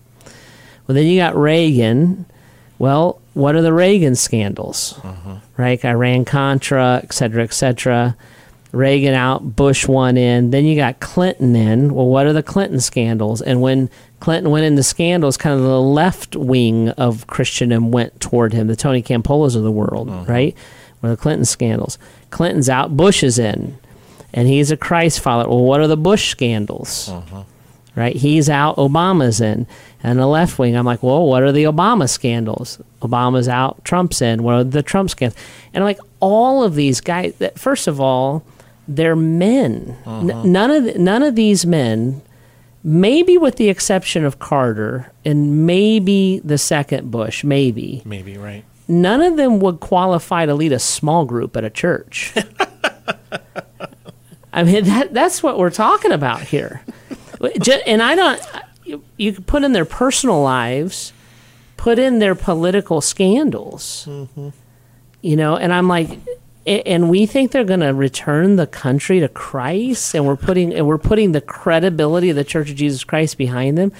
Well, 0.86 0.96
then 0.96 1.06
you 1.06 1.20
got 1.20 1.38
Reagan. 1.38 2.25
Well, 2.77 3.22
what 3.34 3.56
are 3.56 3.62
the 3.62 3.74
Reagan 3.74 4.15
scandals? 4.15 5.00
Right, 5.58 5.84
Iran 5.84 6.25
Contra, 6.25 7.01
et 7.03 7.13
cetera, 7.13 7.44
et 7.44 7.53
cetera. 7.53 8.18
Reagan 8.72 9.13
out, 9.13 9.56
Bush 9.56 9.88
one 9.88 10.18
in. 10.18 10.51
Then 10.51 10.65
you 10.65 10.75
got 10.75 11.00
Clinton 11.00 11.56
in. 11.56 11.94
Well, 11.94 12.06
what 12.06 12.25
are 12.25 12.34
the 12.34 12.44
Clinton 12.44 12.79
scandals? 12.79 13.41
And 13.41 13.62
when 13.62 13.89
Clinton 14.20 14.51
went 14.51 14.65
into 14.65 14.84
scandals, 14.84 15.38
kind 15.38 15.56
of 15.56 15.63
the 15.65 15.82
left 15.82 16.36
wing 16.36 16.89
of 16.89 17.25
Christendom 17.27 17.91
went 17.91 18.20
toward 18.20 18.53
him, 18.53 18.68
the 18.68 18.75
Tony 18.75 19.01
Campolos 19.01 19.56
of 19.56 19.63
the 19.63 19.72
world, 19.72 20.10
right? 20.27 20.56
Were 21.01 21.10
the 21.10 21.18
Clinton 21.18 21.46
scandals. 21.46 21.98
Clinton's 22.30 22.70
out, 22.70 22.96
Bush 22.96 23.24
is 23.24 23.40
in, 23.40 23.78
and 24.34 24.48
he's 24.48 24.72
a 24.72 24.78
Christ 24.78 25.20
follower. 25.20 25.48
Well, 25.50 25.64
what 25.64 25.80
are 25.82 25.88
the 25.88 25.98
Bush 25.98 26.30
scandals? 26.30 27.10
Mm-hmm. 27.10 27.42
right? 28.00 28.16
He's 28.16 28.50
out, 28.50 28.76
Obama's 28.78 29.42
in. 29.42 29.68
And 30.02 30.18
the 30.18 30.28
left 30.28 30.58
wing, 30.58 30.76
I'm 30.78 30.86
like, 30.86 31.04
well, 31.04 31.26
what 31.26 31.44
are 31.44 31.52
the 31.52 31.66
Obama 31.66 32.08
scandals? 32.08 32.80
Obama's 33.02 33.50
out, 33.50 33.84
Trump's 33.84 34.22
in. 34.22 34.44
What 34.44 34.54
are 34.54 34.64
the 34.64 34.84
Trump 34.84 35.10
scandals? 35.10 35.42
And 35.74 35.84
like 35.84 36.00
all 36.22 36.64
of 36.64 36.76
these 36.76 37.02
guys, 37.02 37.34
that 37.40 37.60
first 37.60 37.88
of 37.88 38.00
all, 38.00 38.44
they're 38.88 39.16
men. 39.16 39.98
N- 40.06 40.28
mm-hmm. 40.28 40.52
none 40.52 40.72
of 40.72 40.96
none 40.98 41.22
of 41.22 41.36
these 41.36 41.66
men, 41.66 42.22
maybe 42.84 43.38
with 43.38 43.58
the 43.58 43.68
exception 43.70 44.24
of 44.24 44.40
Carter 44.40 45.12
and 45.26 45.68
maybe 45.68 46.40
the 46.46 46.58
second 46.58 47.12
Bush, 47.12 47.44
maybe 47.44 48.02
Maybe, 48.06 48.38
right. 48.38 48.64
None 48.89 49.22
of 49.22 49.38
them 49.38 49.60
would 49.60 49.79
qualify 49.79 50.46
to 50.46 50.53
lead 50.53 50.74
a 50.74 50.79
small 50.79 51.24
group 51.24 51.55
at 51.55 51.63
a 51.63 51.69
church. 51.69 52.34
I 54.51 54.63
mean, 54.63 54.84
that, 54.86 55.13
that's 55.13 55.43
what 55.43 55.60
we're 55.60 55.69
talking 55.69 56.12
about 56.12 56.41
here. 56.41 56.81
And 57.86 58.01
I 58.01 58.15
don't, 58.15 58.41
you, 59.17 59.34
could 59.34 59.46
put 59.48 59.63
in 59.63 59.74
their 59.74 59.86
personal 59.86 60.41
lives, 60.41 61.13
put 61.77 62.00
in 62.00 62.19
their 62.19 62.36
political 62.36 63.00
scandals, 63.00 64.05
mm-hmm. 64.10 64.50
you 65.22 65.36
know, 65.38 65.55
and 65.55 65.72
I'm 65.72 65.88
like, 65.88 66.19
and 66.65 67.10
we 67.10 67.25
think 67.25 67.51
they're 67.51 67.63
going 67.63 67.79
to 67.79 67.93
return 67.93 68.55
the 68.58 68.67
country 68.67 69.19
to 69.22 69.29
Christ, 69.29 70.13
and 70.13 70.25
we're 70.25 70.36
putting 70.36 70.74
and 70.74 70.86
we're 70.86 70.98
putting 70.98 71.31
the 71.31 71.41
credibility 71.41 72.29
of 72.29 72.36
the 72.36 72.43
Church 72.43 72.69
of 72.69 72.75
Jesus 72.75 73.03
Christ 73.03 73.38
behind 73.38 73.77
them. 73.77 73.91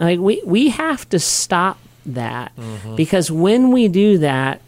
Like 0.00 0.18
we 0.18 0.42
we 0.44 0.70
have 0.70 1.08
to 1.10 1.18
stop 1.18 1.78
that 2.06 2.52
because 2.96 3.30
when 3.30 3.70
we 3.70 3.88
do 3.88 4.18
that, 4.18 4.60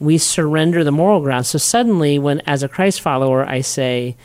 we 0.00 0.18
surrender 0.18 0.84
the 0.84 0.92
moral 0.92 1.20
ground. 1.20 1.46
So 1.46 1.58
suddenly, 1.58 2.18
when 2.18 2.40
as 2.46 2.62
a 2.62 2.68
Christ 2.68 3.00
follower, 3.00 3.44
I 3.44 3.60
say, 3.62 4.16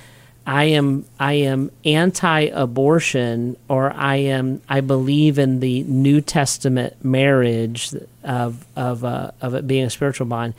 I 0.46 0.65
am 0.65 1.05
I 1.20 1.34
am 1.34 1.72
anti-abortion, 1.86 3.58
or 3.70 3.91
I 3.91 4.17
am 4.17 4.62
I 4.67 4.82
believe 4.82 5.39
in 5.39 5.62
the 5.62 5.84
New 5.84 6.22
Testament 6.22 7.03
marriage 7.03 7.93
of 8.24 8.65
of 8.75 9.03
uh, 9.03 9.32
of 9.41 9.53
it 9.53 9.67
being 9.67 9.86
a 9.86 9.89
spiritual 9.89 10.27
bond. 10.27 10.53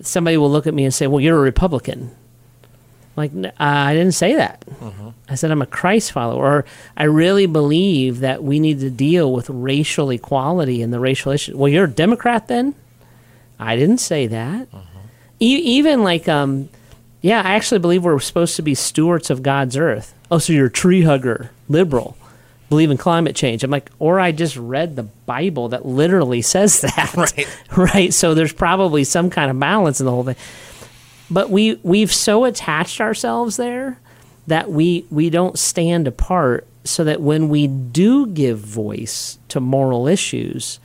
Somebody 0.00 0.36
will 0.36 0.50
look 0.50 0.66
at 0.66 0.74
me 0.74 0.84
and 0.84 0.92
say, 0.92 1.06
"Well, 1.06 1.20
you're 1.20 1.38
a 1.38 1.40
Republican." 1.40 2.10
Like 3.16 3.30
uh, 3.34 3.50
I 3.58 3.94
didn't 3.94 4.12
say 4.14 4.34
that. 4.36 4.64
I 5.28 5.36
said 5.36 5.50
I'm 5.50 5.62
a 5.62 5.66
Christ 5.66 6.12
follower. 6.12 6.44
Or 6.44 6.64
I 6.96 7.04
really 7.04 7.46
believe 7.46 8.20
that 8.20 8.42
we 8.42 8.58
need 8.58 8.80
to 8.80 8.90
deal 8.90 9.32
with 9.32 9.48
racial 9.50 10.10
equality 10.10 10.82
and 10.82 10.92
the 10.92 11.00
racial 11.00 11.32
issue. 11.32 11.56
Well, 11.56 11.68
you're 11.68 11.84
a 11.84 11.90
Democrat 11.90 12.48
then? 12.48 12.74
I 13.58 13.76
didn't 13.76 13.98
say 13.98 14.26
that. 14.26 14.68
E- 15.40 15.62
even 15.78 16.02
like, 16.02 16.28
um, 16.28 16.68
yeah, 17.20 17.40
I 17.40 17.54
actually 17.54 17.78
believe 17.78 18.04
we're 18.04 18.18
supposed 18.20 18.56
to 18.56 18.62
be 18.62 18.74
stewards 18.74 19.30
of 19.30 19.42
God's 19.42 19.76
earth. 19.76 20.12
Oh, 20.30 20.38
so 20.38 20.52
you're 20.52 20.66
a 20.66 20.70
tree 20.70 21.02
hugger, 21.02 21.50
liberal, 21.68 22.16
believe 22.68 22.90
in 22.90 22.96
climate 22.96 23.36
change. 23.36 23.62
I'm 23.62 23.70
like, 23.70 23.90
or 23.98 24.18
I 24.18 24.32
just 24.32 24.56
read 24.56 24.96
the 24.96 25.04
Bible 25.04 25.68
that 25.68 25.86
literally 25.86 26.42
says 26.42 26.80
that. 26.82 27.14
Right. 27.16 27.58
right. 27.76 28.12
So 28.12 28.34
there's 28.34 28.52
probably 28.52 29.04
some 29.04 29.30
kind 29.30 29.50
of 29.50 29.58
balance 29.58 30.00
in 30.00 30.06
the 30.06 30.12
whole 30.12 30.24
thing. 30.24 30.36
But 31.30 31.50
we 31.50 31.78
we've 31.82 32.12
so 32.12 32.44
attached 32.44 33.00
ourselves 33.00 33.56
there 33.56 33.98
that 34.46 34.70
we 34.70 35.06
we 35.10 35.30
don't 35.30 35.58
stand 35.58 36.06
apart 36.06 36.66
so 36.84 37.04
that 37.04 37.20
when 37.20 37.48
we 37.48 37.66
do 37.66 38.26
give 38.26 38.58
voice 38.58 39.38
to 39.48 39.60
moral 39.60 40.06
issues, 40.06 40.78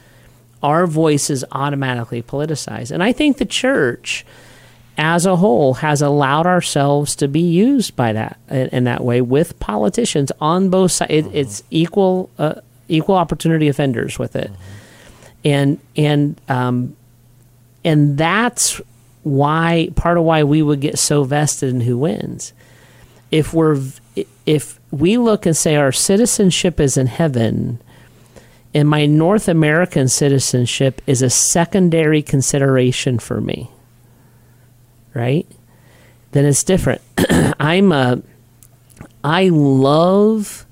our 0.63 0.87
voice 0.87 1.29
is 1.29 1.43
automatically 1.51 2.21
politicized. 2.23 2.91
And 2.91 3.03
I 3.03 3.11
think 3.11 3.37
the 3.37 3.45
church 3.45 4.25
as 4.97 5.25
a 5.25 5.37
whole 5.37 5.75
has 5.75 6.01
allowed 6.01 6.45
ourselves 6.45 7.15
to 7.17 7.27
be 7.27 7.39
used 7.39 7.95
by 7.95 8.13
that 8.13 8.37
in, 8.49 8.67
in 8.67 8.83
that 8.83 9.03
way 9.03 9.21
with 9.21 9.57
politicians 9.59 10.31
on 10.41 10.69
both 10.69 10.91
sides. 10.91 11.11
It, 11.11 11.25
it's 11.33 11.63
equal 11.69 12.29
uh, 12.37 12.55
equal 12.87 13.15
opportunity 13.15 13.67
offenders 13.67 14.17
with 14.17 14.35
it, 14.35 14.51
and 15.43 15.79
and 15.95 16.39
um, 16.49 16.95
and 17.83 18.17
that's 18.17 18.81
why 19.23 19.89
part 19.95 20.17
of 20.17 20.23
why 20.23 20.43
we 20.43 20.61
would 20.61 20.79
get 20.79 20.97
so 20.97 21.23
vested 21.23 21.69
in 21.69 21.81
who 21.81 21.97
wins. 21.97 22.53
If 23.31 23.53
we're 23.53 23.79
if 24.45 24.79
we 24.91 25.17
look 25.17 25.45
and 25.45 25.55
say 25.55 25.75
our 25.75 25.91
citizenship 25.91 26.79
is 26.79 26.97
in 26.97 27.07
heaven, 27.07 27.79
and 28.73 28.87
my 28.87 29.05
North 29.05 29.47
American 29.47 30.07
citizenship 30.07 31.01
is 31.05 31.21
a 31.21 31.29
secondary 31.29 32.21
consideration 32.21 33.19
for 33.19 33.41
me, 33.41 33.69
right? 35.13 35.47
Then 36.31 36.45
it's 36.45 36.63
different. 36.63 37.01
I'm 37.59 37.91
a 37.91 38.21
I 39.23 39.49
love 39.49 40.65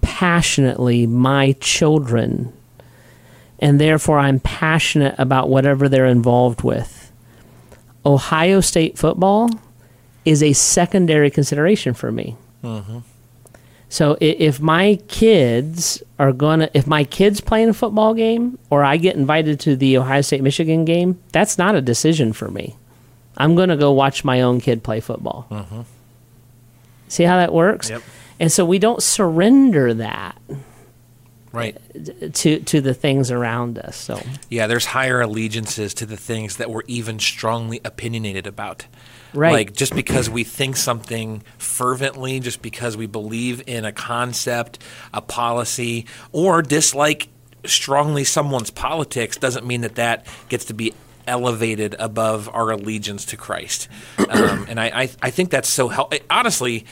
passionately 0.00 1.06
my 1.06 1.52
children 1.60 2.52
and 3.60 3.80
therefore 3.80 4.18
I'm 4.18 4.40
passionate 4.40 5.14
about 5.18 5.48
whatever 5.48 5.88
they're 5.88 6.06
involved 6.06 6.62
with. 6.62 6.99
Ohio 8.04 8.60
State 8.60 8.98
football 8.98 9.50
is 10.24 10.42
a 10.42 10.52
secondary 10.52 11.30
consideration 11.30 11.94
for 11.94 12.12
me. 12.12 12.36
Mm-hmm. 12.62 12.98
So 13.88 14.16
if 14.20 14.60
my 14.60 15.00
kids 15.08 16.02
are 16.18 16.32
gonna, 16.32 16.70
if 16.74 16.86
my 16.86 17.02
kids 17.02 17.40
play 17.40 17.62
in 17.62 17.68
a 17.70 17.74
football 17.74 18.14
game, 18.14 18.58
or 18.70 18.84
I 18.84 18.96
get 18.96 19.16
invited 19.16 19.58
to 19.60 19.74
the 19.74 19.98
Ohio 19.98 20.20
State 20.20 20.42
Michigan 20.42 20.84
game, 20.84 21.20
that's 21.32 21.58
not 21.58 21.74
a 21.74 21.80
decision 21.80 22.32
for 22.32 22.48
me. 22.50 22.76
I'm 23.36 23.56
gonna 23.56 23.76
go 23.76 23.90
watch 23.90 24.22
my 24.22 24.42
own 24.42 24.60
kid 24.60 24.84
play 24.84 25.00
football. 25.00 25.46
Mm-hmm. 25.50 25.80
See 27.08 27.24
how 27.24 27.36
that 27.38 27.52
works? 27.52 27.90
Yep. 27.90 28.02
And 28.38 28.52
so 28.52 28.64
we 28.64 28.78
don't 28.78 29.02
surrender 29.02 29.92
that 29.94 30.40
Right. 31.52 31.76
to 32.34 32.60
to 32.60 32.80
the 32.80 32.94
things 32.94 33.30
around 33.30 33.78
us. 33.78 33.96
So 33.96 34.22
Yeah, 34.48 34.66
there's 34.68 34.86
higher 34.86 35.20
allegiances 35.20 35.94
to 35.94 36.06
the 36.06 36.16
things 36.16 36.56
that 36.56 36.70
we're 36.70 36.82
even 36.86 37.18
strongly 37.18 37.80
opinionated 37.84 38.46
about. 38.46 38.86
Right. 39.34 39.52
Like 39.52 39.72
just 39.72 39.94
because 39.94 40.30
we 40.30 40.44
think 40.44 40.76
something 40.76 41.42
fervently, 41.58 42.40
just 42.40 42.62
because 42.62 42.96
we 42.96 43.06
believe 43.06 43.62
in 43.66 43.84
a 43.84 43.92
concept, 43.92 44.80
a 45.12 45.20
policy, 45.20 46.06
or 46.32 46.62
dislike 46.62 47.28
strongly 47.64 48.24
someone's 48.24 48.70
politics 48.70 49.36
doesn't 49.36 49.66
mean 49.66 49.82
that 49.82 49.96
that 49.96 50.26
gets 50.48 50.66
to 50.66 50.74
be 50.74 50.94
elevated 51.26 51.94
above 51.98 52.48
our 52.52 52.70
allegiance 52.70 53.24
to 53.26 53.36
Christ. 53.36 53.88
Um, 54.18 54.66
and 54.68 54.80
I, 54.80 54.86
I, 54.86 55.10
I 55.22 55.30
think 55.30 55.50
that's 55.50 55.68
so 55.68 55.88
helpful. 55.88 56.18
Honestly, 56.30 56.86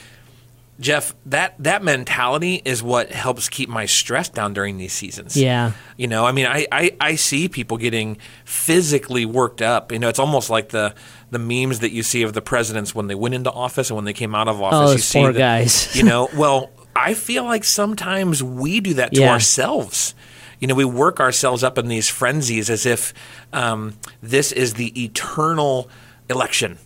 Jeff, 0.79 1.13
that 1.25 1.55
that 1.59 1.83
mentality 1.83 2.61
is 2.63 2.81
what 2.81 3.11
helps 3.11 3.49
keep 3.49 3.67
my 3.67 3.85
stress 3.85 4.29
down 4.29 4.53
during 4.53 4.77
these 4.77 4.93
seasons. 4.93 5.35
Yeah. 5.35 5.73
You 5.97 6.07
know, 6.07 6.25
I 6.25 6.31
mean, 6.31 6.45
I, 6.45 6.65
I, 6.71 6.95
I 7.01 7.15
see 7.15 7.49
people 7.49 7.75
getting 7.77 8.17
physically 8.45 9.25
worked 9.25 9.61
up. 9.61 9.91
You 9.91 9.99
know, 9.99 10.07
it's 10.09 10.19
almost 10.19 10.49
like 10.49 10.69
the 10.69 10.95
the 11.31 11.39
memes 11.39 11.79
that 11.79 11.91
you 11.91 12.01
see 12.01 12.23
of 12.23 12.31
the 12.33 12.41
presidents 12.41 12.95
when 12.95 13.07
they 13.07 13.15
went 13.15 13.35
into 13.35 13.51
office 13.51 13.89
and 13.89 13.95
when 13.97 14.05
they 14.05 14.13
came 14.13 14.33
out 14.33 14.47
of 14.47 14.61
office. 14.61 14.77
Oh, 14.77 14.81
you 14.83 14.87
those 14.95 15.03
see 15.03 15.19
poor 15.19 15.33
the- 15.33 15.39
guys. 15.39 15.95
You 15.97 16.03
know, 16.03 16.29
well, 16.35 16.69
I 16.95 17.13
feel 17.13 17.43
like 17.43 17.63
sometimes 17.65 18.41
we 18.41 18.79
do 18.79 18.93
that 18.95 19.13
to 19.13 19.21
Yeah. 19.21 19.31
ourselves. 19.33 20.15
You 20.59 20.67
know, 20.67 20.75
we 20.75 20.85
work 20.85 21.19
ourselves 21.19 21.63
up 21.63 21.77
in 21.77 21.87
these 21.87 22.09
frenzies 22.09 22.69
as 22.69 22.85
if 22.85 23.13
um, 23.53 23.93
this 24.21 24.51
is 24.51 24.73
the 24.75 25.03
eternal 25.03 25.89
election. 26.29 26.77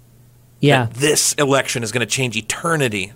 yeah, 0.60 0.86
That 0.86 0.94
this 0.96 1.34
election 1.34 1.84
is 1.84 1.92
going 1.92 2.06
to 2.08 2.12
change 2.12 2.36
eternity. 2.38 3.14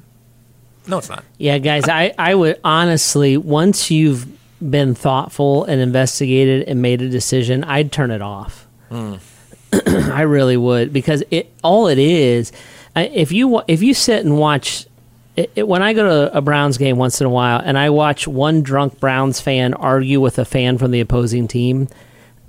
No, 0.88 1.00
it's 1.00 1.10
not. 1.10 1.24
Yeah, 1.38 1.58
guys, 1.58 1.88
I, 1.88 2.14
I 2.18 2.34
would 2.34 2.60
honestly, 2.64 3.38
once 3.38 3.92
you've 3.92 4.26
been 4.60 4.96
thoughtful 4.96 5.66
and 5.66 5.82
investigated 5.82 6.68
and 6.68 6.82
made 6.82 7.02
a 7.02 7.10
decision, 7.10 7.64
I'd 7.64 7.92
turn 7.92 8.12
it 8.12 8.22
off. 8.22 8.68
Hmm. 8.90 9.16
I 9.88 10.22
really 10.22 10.58
would 10.58 10.94
because 10.94 11.24
it 11.30 11.52
all 11.64 11.88
it 11.88 12.00
is. 12.00 12.52
If 12.96 13.32
you 13.32 13.62
if 13.68 13.84
you 13.84 13.94
sit 13.94 14.26
and 14.26 14.40
watch, 14.40 14.88
it, 15.36 15.52
it, 15.56 15.68
when 15.68 15.84
I 15.84 15.94
go 15.94 16.04
to 16.28 16.36
a 16.36 16.42
Browns 16.42 16.78
game 16.78 16.98
once 16.98 17.20
in 17.22 17.28
a 17.28 17.30
while, 17.30 17.60
and 17.64 17.78
I 17.78 17.90
watch 17.90 18.28
one 18.28 18.64
drunk 18.64 19.00
Browns 19.00 19.42
fan 19.42 19.74
argue 19.74 20.22
with 20.22 20.40
a 20.40 20.46
fan 20.46 20.78
from 20.78 20.92
the 20.92 21.02
opposing 21.02 21.48
team, 21.48 21.90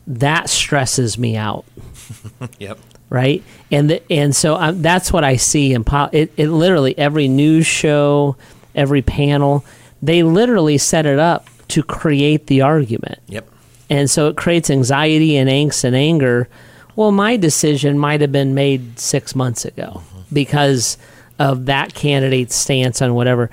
that 0.06 0.48
stresses 0.48 1.18
me 1.18 1.36
out 1.36 1.64
Yep. 2.58 2.78
Right? 3.10 3.42
And 3.70 3.90
the, 3.90 4.12
and 4.12 4.34
so 4.34 4.54
um, 4.56 4.82
that's 4.82 5.12
what 5.12 5.24
I 5.24 5.36
see 5.36 5.72
in 5.74 5.84
pol- 5.84 6.10
it, 6.12 6.32
it. 6.36 6.48
Literally 6.48 6.96
every 6.98 7.28
news 7.28 7.66
show, 7.66 8.36
every 8.74 9.02
panel, 9.02 9.64
they 10.02 10.22
literally 10.22 10.78
set 10.78 11.06
it 11.06 11.18
up 11.18 11.46
to 11.68 11.82
create 11.82 12.46
the 12.46 12.62
argument, 12.62 13.18
Yep. 13.28 13.46
and 13.90 14.10
so 14.10 14.28
it 14.28 14.36
creates 14.36 14.70
anxiety 14.70 15.36
and 15.36 15.50
angst 15.50 15.84
and 15.84 15.94
anger. 15.94 16.48
Well, 16.96 17.12
my 17.12 17.36
decision 17.36 17.98
might 17.98 18.20
have 18.22 18.32
been 18.32 18.54
made 18.54 18.98
six 18.98 19.34
months 19.34 19.64
ago 19.66 20.02
because 20.32 20.96
of 21.38 21.66
that 21.66 21.94
candidate's 21.94 22.54
stance 22.56 23.02
on 23.02 23.14
whatever, 23.14 23.50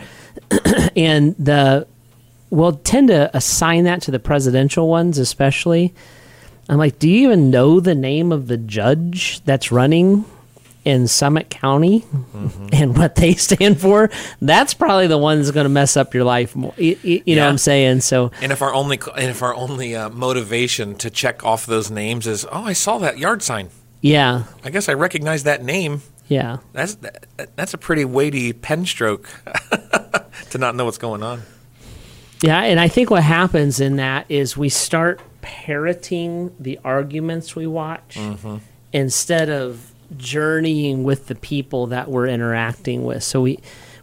and 0.95 1.35
the 1.37 1.87
we'll 2.49 2.73
tend 2.77 3.09
to 3.09 3.35
assign 3.35 3.83
that 3.83 4.01
to 4.03 4.11
the 4.11 4.19
presidential 4.19 4.87
ones, 4.87 5.17
especially. 5.17 5.93
I'm 6.67 6.77
like, 6.77 6.99
do 6.99 7.09
you 7.09 7.27
even 7.27 7.51
know 7.51 7.79
the 7.79 7.95
name 7.95 8.31
of 8.31 8.47
the 8.47 8.57
judge 8.57 9.41
that's 9.45 9.71
running 9.71 10.25
in 10.85 11.07
Summit 11.07 11.49
County 11.49 12.05
and 12.71 12.95
what 12.95 13.15
they 13.15 13.33
stand 13.35 13.81
for, 13.81 14.09
that's 14.39 14.75
probably 14.75 15.07
the 15.07 15.17
one 15.17 15.39
that's 15.39 15.51
going 15.51 15.65
to 15.65 15.69
mess 15.69 15.97
up 15.97 16.13
your 16.13 16.23
life. 16.23 16.55
More. 16.55 16.73
You, 16.77 16.97
you 17.03 17.35
know 17.35 17.43
what 17.43 17.49
I'm 17.49 17.57
saying? 17.57 18.01
So 18.01 18.31
And 18.39 18.51
if 18.51 18.61
our 18.61 18.73
only 18.73 18.99
and 19.17 19.31
if 19.31 19.41
our 19.41 19.53
only 19.55 19.95
uh, 19.95 20.09
motivation 20.09 20.95
to 20.95 21.09
check 21.09 21.43
off 21.43 21.65
those 21.65 21.89
names 21.89 22.27
is, 22.27 22.45
oh, 22.45 22.63
I 22.63 22.73
saw 22.73 22.99
that 22.99 23.17
yard 23.17 23.41
sign. 23.41 23.69
yeah, 24.01 24.43
I 24.63 24.69
guess 24.69 24.87
I 24.87 24.93
recognize 24.93 25.43
that 25.43 25.63
name. 25.63 26.03
yeah. 26.27 26.57
That's 26.73 26.95
that, 26.95 27.55
that's 27.55 27.73
a 27.73 27.79
pretty 27.79 28.05
weighty 28.05 28.53
pen 28.53 28.85
stroke 28.85 29.27
to 30.51 30.57
not 30.59 30.75
know 30.75 30.85
what's 30.85 30.99
going 30.99 31.23
on. 31.23 31.41
Yeah, 32.43 32.61
and 32.61 32.79
I 32.79 32.89
think 32.89 33.09
what 33.09 33.23
happens 33.23 33.79
in 33.79 33.95
that 33.95 34.25
is 34.29 34.55
we 34.55 34.69
start 34.69 35.19
parroting 35.45 36.53
the 36.59 36.79
arguments 36.83 37.55
we 37.55 37.67
watch 37.67 38.15
mm-hmm. 38.15 38.57
instead 38.91 39.47
of 39.47 39.93
journeying 40.17 41.03
with 41.03 41.27
the 41.27 41.35
people 41.35 41.87
that 41.87 42.09
we're 42.09 42.27
interacting 42.27 43.05
with. 43.05 43.23
So 43.23 43.41
we 43.41 43.59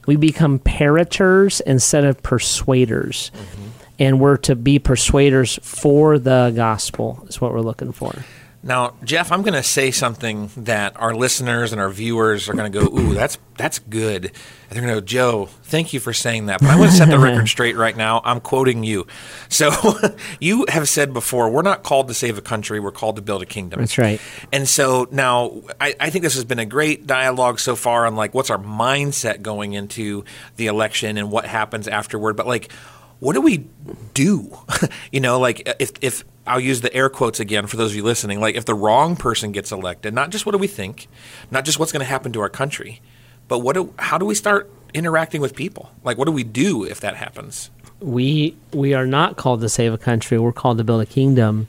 we 0.06 0.14
become 0.16 0.60
parroters 0.60 1.60
instead 1.60 2.04
of 2.04 2.22
persuaders. 2.22 3.32
Mm-hmm. 3.34 3.68
And 3.98 4.20
we're 4.20 4.38
to 4.38 4.56
be 4.56 4.78
persuaders 4.78 5.58
for 5.62 6.18
the 6.18 6.52
gospel 6.56 7.24
is 7.28 7.40
what 7.40 7.52
we're 7.52 7.60
looking 7.60 7.92
for. 7.92 8.24
Now, 8.64 8.94
Jeff, 9.02 9.32
I'm 9.32 9.42
going 9.42 9.54
to 9.54 9.62
say 9.62 9.90
something 9.90 10.48
that 10.56 10.98
our 11.00 11.14
listeners 11.14 11.72
and 11.72 11.80
our 11.80 11.90
viewers 11.90 12.48
are 12.48 12.54
going 12.54 12.70
to 12.70 12.78
go, 12.78 12.86
"Ooh, 12.86 13.12
that's 13.12 13.36
that's 13.56 13.80
good." 13.80 14.26
And 14.26 14.32
they're 14.70 14.82
going 14.82 14.94
to 14.94 15.00
go, 15.00 15.04
"Joe, 15.04 15.46
thank 15.64 15.92
you 15.92 15.98
for 15.98 16.12
saying 16.12 16.46
that." 16.46 16.60
But 16.60 16.70
I 16.70 16.78
want 16.78 16.92
to 16.92 16.96
set 16.96 17.08
the 17.08 17.18
record 17.18 17.48
straight 17.48 17.76
right 17.76 17.96
now. 17.96 18.20
I'm 18.24 18.40
quoting 18.40 18.84
you. 18.84 19.08
So, 19.48 19.72
you 20.40 20.66
have 20.68 20.88
said 20.88 21.12
before, 21.12 21.50
we're 21.50 21.62
not 21.62 21.82
called 21.82 22.06
to 22.08 22.14
save 22.14 22.38
a 22.38 22.42
country; 22.42 22.78
we're 22.78 22.92
called 22.92 23.16
to 23.16 23.22
build 23.22 23.42
a 23.42 23.46
kingdom. 23.46 23.80
That's 23.80 23.98
right. 23.98 24.20
And 24.52 24.68
so 24.68 25.08
now, 25.10 25.62
I, 25.80 25.96
I 25.98 26.10
think 26.10 26.22
this 26.22 26.34
has 26.34 26.44
been 26.44 26.60
a 26.60 26.66
great 26.66 27.04
dialogue 27.04 27.58
so 27.58 27.74
far 27.74 28.06
on 28.06 28.14
like 28.14 28.32
what's 28.32 28.50
our 28.50 28.58
mindset 28.58 29.42
going 29.42 29.72
into 29.72 30.24
the 30.54 30.68
election 30.68 31.18
and 31.18 31.32
what 31.32 31.46
happens 31.46 31.88
afterward. 31.88 32.36
But 32.36 32.46
like, 32.46 32.70
what 33.18 33.32
do 33.32 33.40
we 33.40 33.66
do? 34.14 34.56
you 35.12 35.18
know, 35.18 35.40
like 35.40 35.68
if 35.80 35.92
if 36.00 36.24
I'll 36.46 36.60
use 36.60 36.80
the 36.80 36.92
air 36.92 37.08
quotes 37.08 37.38
again 37.40 37.66
for 37.66 37.76
those 37.76 37.92
of 37.92 37.96
you 37.96 38.02
listening, 38.02 38.40
like 38.40 38.56
if 38.56 38.64
the 38.64 38.74
wrong 38.74 39.16
person 39.16 39.52
gets 39.52 39.70
elected, 39.70 40.12
not 40.12 40.30
just 40.30 40.44
what 40.44 40.52
do 40.52 40.58
we 40.58 40.66
think, 40.66 41.08
not 41.50 41.64
just 41.64 41.78
what's 41.78 41.92
going 41.92 42.00
to 42.00 42.06
happen 42.06 42.32
to 42.32 42.40
our 42.40 42.48
country, 42.48 43.00
but 43.48 43.60
what 43.60 43.74
do 43.74 43.94
how 43.98 44.18
do 44.18 44.26
we 44.26 44.34
start 44.34 44.70
interacting 44.92 45.40
with 45.40 45.54
people? 45.54 45.90
Like, 46.02 46.18
what 46.18 46.26
do 46.26 46.32
we 46.32 46.44
do 46.44 46.84
if 46.84 47.00
that 47.00 47.16
happens? 47.16 47.70
we 48.02 48.56
we 48.72 48.94
are 48.94 49.06
not 49.06 49.36
called 49.36 49.60
to 49.60 49.68
save 49.68 49.92
a 49.92 49.98
country 49.98 50.38
we're 50.38 50.52
called 50.52 50.78
to 50.78 50.84
build 50.84 51.00
a 51.00 51.06
kingdom 51.06 51.68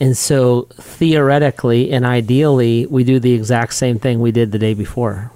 and 0.00 0.16
so 0.16 0.62
theoretically 0.74 1.92
and 1.92 2.04
ideally 2.04 2.86
we 2.86 3.04
do 3.04 3.20
the 3.20 3.32
exact 3.32 3.72
same 3.74 3.98
thing 3.98 4.20
we 4.20 4.32
did 4.32 4.52
the 4.52 4.58
day 4.58 4.74
before 4.74 5.30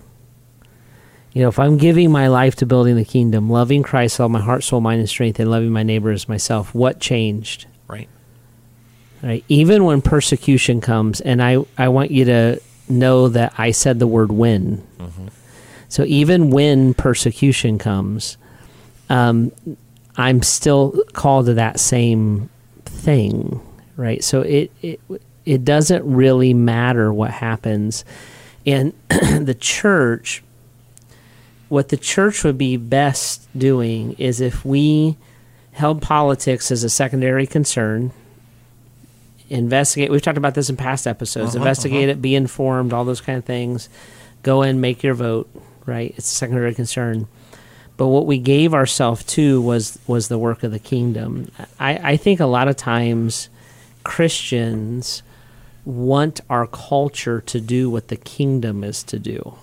you 1.32 1.42
know 1.42 1.48
if 1.48 1.58
i'm 1.58 1.78
giving 1.78 2.10
my 2.10 2.26
life 2.26 2.56
to 2.56 2.66
building 2.66 2.96
the 2.96 3.04
kingdom 3.04 3.48
loving 3.48 3.82
christ 3.82 4.14
with 4.14 4.24
all 4.24 4.28
my 4.28 4.40
heart 4.40 4.64
soul 4.64 4.80
mind 4.80 4.98
and 4.98 5.08
strength 5.08 5.38
and 5.38 5.50
loving 5.50 5.70
my 5.70 5.82
neighbor 5.82 6.10
as 6.10 6.28
myself 6.28 6.74
what 6.74 7.00
changed 7.00 7.66
Right. 7.88 8.08
Right? 9.22 9.44
Even 9.48 9.84
when 9.84 10.02
persecution 10.02 10.80
comes 10.80 11.20
and 11.20 11.42
i 11.42 11.58
i 11.76 11.88
want 11.88 12.10
you 12.10 12.24
to 12.24 12.60
know 12.88 13.28
that 13.28 13.52
i 13.58 13.70
said 13.70 13.98
the 13.98 14.06
word 14.06 14.32
when 14.32 14.84
so 15.88 16.04
even 16.04 16.50
when 16.50 16.94
persecution 16.94 17.78
comes 17.78 18.36
um, 19.08 19.52
i'm 20.16 20.42
still 20.42 21.02
called 21.12 21.46
to 21.46 21.54
that 21.54 21.78
same 21.78 22.48
thing 22.84 23.60
right? 24.00 24.24
So 24.24 24.40
it 24.40 24.72
it, 24.82 25.00
it 25.44 25.64
doesn't 25.64 26.04
really 26.04 26.54
matter 26.54 27.12
what 27.12 27.30
happens. 27.30 28.04
And 28.66 28.92
the 29.08 29.56
church 29.58 30.42
what 31.68 31.90
the 31.90 31.96
church 31.96 32.42
would 32.42 32.58
be 32.58 32.76
best 32.76 33.46
doing 33.56 34.14
is 34.14 34.40
if 34.40 34.64
we 34.64 35.16
held 35.72 36.02
politics 36.02 36.72
as 36.72 36.82
a 36.82 36.88
secondary 36.90 37.46
concern 37.46 38.10
investigate 39.50 40.10
we've 40.10 40.22
talked 40.22 40.38
about 40.38 40.54
this 40.54 40.70
in 40.70 40.76
past 40.76 41.06
episodes 41.06 41.50
uh-huh, 41.50 41.58
investigate 41.58 42.04
uh-huh. 42.04 42.12
it 42.12 42.22
be 42.22 42.34
informed 42.34 42.92
all 42.92 43.04
those 43.04 43.20
kind 43.20 43.36
of 43.36 43.44
things 43.44 43.88
go 44.42 44.62
in 44.62 44.80
make 44.80 45.02
your 45.02 45.14
vote 45.14 45.50
right 45.86 46.14
it's 46.16 46.30
a 46.30 46.34
secondary 46.34 46.74
concern 46.74 47.26
but 47.96 48.06
what 48.06 48.24
we 48.24 48.38
gave 48.38 48.72
ourselves 48.72 49.24
to 49.24 49.60
was 49.60 49.98
was 50.06 50.28
the 50.28 50.38
work 50.38 50.62
of 50.62 50.70
the 50.70 50.78
kingdom 50.78 51.50
i 51.78 52.12
i 52.12 52.16
think 52.16 52.40
a 52.40 52.46
lot 52.46 52.68
of 52.68 52.76
times 52.76 53.50
christians 54.04 55.22
want 55.84 56.40
our 56.48 56.66
culture 56.66 57.40
to 57.40 57.60
do 57.60 57.90
what 57.90 58.08
the 58.08 58.16
kingdom 58.16 58.84
is 58.84 59.02
to 59.02 59.18
do 59.18 59.56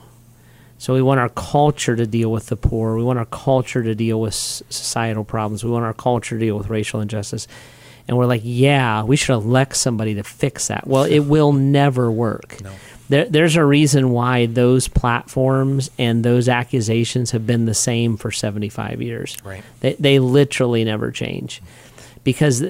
so 0.79 0.93
we 0.93 1.01
want 1.01 1.19
our 1.19 1.29
culture 1.29 1.95
to 1.95 2.05
deal 2.05 2.31
with 2.31 2.47
the 2.47 2.55
poor. 2.55 2.95
We 2.95 3.03
want 3.03 3.17
our 3.17 3.25
culture 3.25 3.81
to 3.81 3.95
deal 3.95 4.21
with 4.21 4.35
societal 4.35 5.23
problems. 5.23 5.63
We 5.63 5.71
want 5.71 5.85
our 5.85 5.93
culture 5.93 6.37
to 6.37 6.45
deal 6.45 6.57
with 6.57 6.69
racial 6.69 7.01
injustice. 7.01 7.47
And 8.07 8.17
we're 8.17 8.25
like, 8.25 8.41
yeah, 8.43 9.03
we 9.03 9.15
should 9.15 9.33
elect 9.33 9.75
somebody 9.75 10.15
to 10.15 10.23
fix 10.23 10.67
that. 10.67 10.87
Well, 10.87 11.03
it 11.03 11.19
will 11.33 11.53
never 11.53 12.11
work. 12.11 12.61
No. 12.61 12.71
There, 13.09 13.25
there's 13.25 13.55
a 13.55 13.63
reason 13.63 14.11
why 14.11 14.47
those 14.47 14.87
platforms 14.87 15.89
and 15.97 16.23
those 16.23 16.49
accusations 16.49 17.31
have 17.31 17.47
been 17.47 17.65
the 17.65 17.73
same 17.73 18.17
for 18.17 18.31
75 18.31 19.01
years. 19.01 19.37
Right. 19.43 19.63
They, 19.79 19.93
they 19.93 20.19
literally 20.19 20.83
never 20.83 21.11
change 21.11 21.61
because 22.23 22.63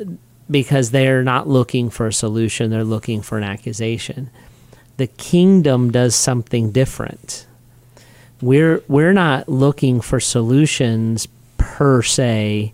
because 0.50 0.92
they're 0.92 1.24
not 1.24 1.48
looking 1.48 1.90
for 1.90 2.08
a 2.08 2.14
solution. 2.14 2.70
They're 2.70 2.84
looking 2.84 3.22
for 3.22 3.38
an 3.38 3.44
accusation. 3.44 4.30
The 4.98 5.08
kingdom 5.08 5.92
does 5.92 6.16
something 6.16 6.72
different 6.72 7.48
we're 8.42 8.84
we're 8.88 9.14
not 9.14 9.50
looking 9.50 10.02
for 10.02 10.20
solutions 10.20 11.28
per 11.58 12.02
se 12.02 12.74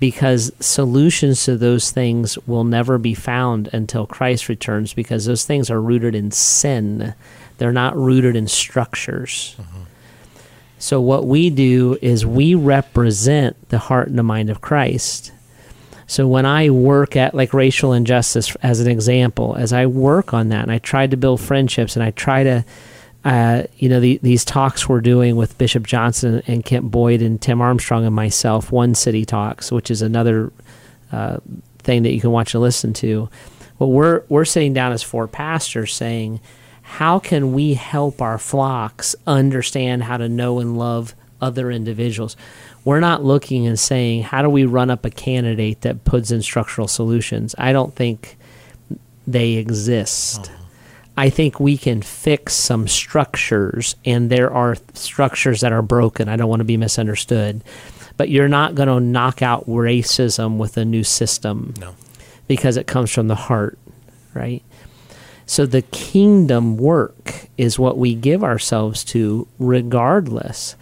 because 0.00 0.52
solutions 0.60 1.44
to 1.44 1.56
those 1.56 1.90
things 1.90 2.36
will 2.46 2.64
never 2.64 2.98
be 2.98 3.14
found 3.14 3.68
until 3.72 4.06
Christ 4.06 4.48
returns 4.48 4.92
because 4.92 5.24
those 5.24 5.44
things 5.44 5.70
are 5.70 5.80
rooted 5.80 6.14
in 6.14 6.30
sin. 6.30 7.14
They're 7.58 7.72
not 7.72 7.96
rooted 7.96 8.36
in 8.36 8.48
structures. 8.48 9.56
Mm-hmm. 9.58 9.82
So 10.78 11.00
what 11.00 11.26
we 11.26 11.48
do 11.48 11.96
is 12.02 12.26
we 12.26 12.54
represent 12.54 13.70
the 13.70 13.78
heart 13.78 14.08
and 14.08 14.18
the 14.18 14.22
mind 14.22 14.50
of 14.50 14.60
Christ. 14.60 15.32
So 16.06 16.28
when 16.28 16.44
I 16.44 16.68
work 16.70 17.16
at 17.16 17.34
like 17.34 17.54
racial 17.54 17.92
injustice 17.92 18.54
as 18.56 18.80
an 18.80 18.90
example, 18.90 19.56
as 19.56 19.72
I 19.72 19.86
work 19.86 20.34
on 20.34 20.50
that 20.50 20.62
and 20.62 20.72
I 20.72 20.78
try 20.78 21.06
to 21.06 21.16
build 21.16 21.40
friendships 21.40 21.96
and 21.96 22.02
I 22.02 22.10
try 22.10 22.44
to 22.44 22.64
uh, 23.24 23.62
you 23.78 23.88
know, 23.88 24.00
the, 24.00 24.20
these 24.22 24.44
talks 24.44 24.88
we're 24.88 25.00
doing 25.00 25.36
with 25.36 25.56
Bishop 25.56 25.86
Johnson 25.86 26.42
and 26.46 26.64
Kent 26.64 26.90
Boyd 26.90 27.22
and 27.22 27.40
Tim 27.40 27.60
Armstrong 27.62 28.04
and 28.04 28.14
myself, 28.14 28.70
One 28.70 28.94
City 28.94 29.24
Talks, 29.24 29.72
which 29.72 29.90
is 29.90 30.02
another 30.02 30.52
uh, 31.10 31.38
thing 31.78 32.02
that 32.02 32.12
you 32.12 32.20
can 32.20 32.32
watch 32.32 32.54
and 32.54 32.62
listen 32.62 32.92
to. 32.94 33.30
Well, 33.78 33.90
we're 33.90 34.24
we're 34.28 34.44
sitting 34.44 34.74
down 34.74 34.92
as 34.92 35.02
four 35.02 35.26
pastors 35.26 35.94
saying, 35.94 36.40
how 36.82 37.18
can 37.18 37.54
we 37.54 37.74
help 37.74 38.20
our 38.20 38.38
flocks 38.38 39.16
understand 39.26 40.04
how 40.04 40.18
to 40.18 40.28
know 40.28 40.60
and 40.60 40.76
love 40.76 41.14
other 41.40 41.70
individuals? 41.70 42.36
We're 42.84 43.00
not 43.00 43.24
looking 43.24 43.66
and 43.66 43.80
saying, 43.80 44.24
how 44.24 44.42
do 44.42 44.50
we 44.50 44.66
run 44.66 44.90
up 44.90 45.06
a 45.06 45.10
candidate 45.10 45.80
that 45.80 46.04
puts 46.04 46.30
in 46.30 46.42
structural 46.42 46.88
solutions? 46.88 47.54
I 47.56 47.72
don't 47.72 47.94
think 47.94 48.36
they 49.26 49.52
exist. 49.52 50.50
I 51.16 51.30
think 51.30 51.60
we 51.60 51.76
can 51.78 52.02
fix 52.02 52.54
some 52.54 52.88
structures, 52.88 53.94
and 54.04 54.30
there 54.30 54.52
are 54.52 54.76
structures 54.94 55.60
that 55.60 55.72
are 55.72 55.82
broken. 55.82 56.28
I 56.28 56.36
don't 56.36 56.48
want 56.48 56.60
to 56.60 56.64
be 56.64 56.76
misunderstood. 56.76 57.62
But 58.16 58.28
you're 58.28 58.48
not 58.48 58.74
going 58.74 58.88
to 58.88 59.00
knock 59.00 59.42
out 59.42 59.66
racism 59.66 60.56
with 60.56 60.76
a 60.76 60.84
new 60.84 61.02
system 61.02 61.74
No. 61.80 61.94
because 62.46 62.76
it 62.76 62.86
comes 62.86 63.12
from 63.12 63.26
the 63.28 63.34
heart, 63.34 63.76
right? 64.34 64.62
So 65.46 65.66
the 65.66 65.82
kingdom 65.82 66.76
work 66.76 67.48
is 67.58 67.78
what 67.78 67.98
we 67.98 68.14
give 68.14 68.42
ourselves 68.44 69.04
to 69.06 69.46
regardless. 69.58 70.76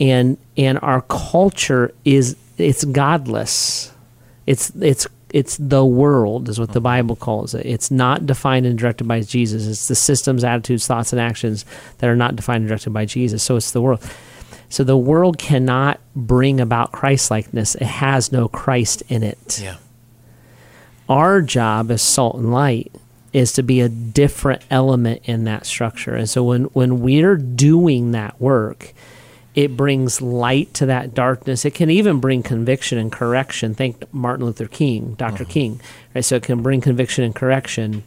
And 0.00 0.36
and 0.56 0.78
our 0.82 1.02
culture 1.02 1.94
is 2.04 2.36
it's 2.58 2.84
godless. 2.84 3.92
It's 4.46 4.70
it's 4.80 5.06
it's 5.32 5.56
the 5.56 5.84
world 5.84 6.48
is 6.48 6.60
what 6.60 6.72
the 6.72 6.80
Bible 6.80 7.16
calls 7.16 7.54
it. 7.54 7.64
It's 7.66 7.90
not 7.90 8.26
defined 8.26 8.66
and 8.66 8.78
directed 8.78 9.08
by 9.08 9.20
Jesus. 9.22 9.66
It's 9.66 9.88
the 9.88 9.94
systems, 9.94 10.44
attitudes, 10.44 10.86
thoughts 10.86 11.12
and 11.12 11.20
actions 11.20 11.64
that 11.98 12.08
are 12.10 12.16
not 12.16 12.36
defined 12.36 12.62
and 12.62 12.68
directed 12.68 12.90
by 12.90 13.04
Jesus. 13.06 13.42
So 13.42 13.56
it's 13.56 13.70
the 13.72 13.80
world. 13.80 14.00
So 14.68 14.84
the 14.84 14.96
world 14.96 15.38
cannot 15.38 16.00
bring 16.16 16.60
about 16.60 16.92
Christ 16.92 17.30
likeness. 17.30 17.74
It 17.74 17.82
has 17.86 18.30
no 18.32 18.48
Christ 18.48 19.02
in 19.08 19.22
it 19.22 19.60
Yeah. 19.62 19.76
our 21.08 21.42
job 21.42 21.90
as 21.90 22.00
salt 22.02 22.36
and 22.36 22.52
light 22.52 22.92
is 23.32 23.52
to 23.54 23.62
be 23.62 23.80
a 23.80 23.88
different 23.88 24.62
element 24.70 25.22
in 25.24 25.44
that 25.44 25.66
structure. 25.66 26.14
And 26.14 26.28
so 26.28 26.42
when 26.44 26.64
when 26.74 27.00
we're 27.00 27.36
doing 27.36 28.12
that 28.12 28.40
work, 28.40 28.92
it 29.54 29.76
brings 29.76 30.22
light 30.22 30.72
to 30.74 30.86
that 30.86 31.14
darkness. 31.14 31.64
It 31.64 31.74
can 31.74 31.90
even 31.90 32.20
bring 32.20 32.42
conviction 32.42 32.98
and 32.98 33.12
correction. 33.12 33.74
Think 33.74 34.12
Martin 34.12 34.46
Luther 34.46 34.66
King, 34.66 35.14
doctor 35.14 35.44
King. 35.44 35.80
Right? 36.14 36.24
So 36.24 36.36
it 36.36 36.42
can 36.42 36.62
bring 36.62 36.80
conviction 36.80 37.24
and 37.24 37.34
correction, 37.34 38.02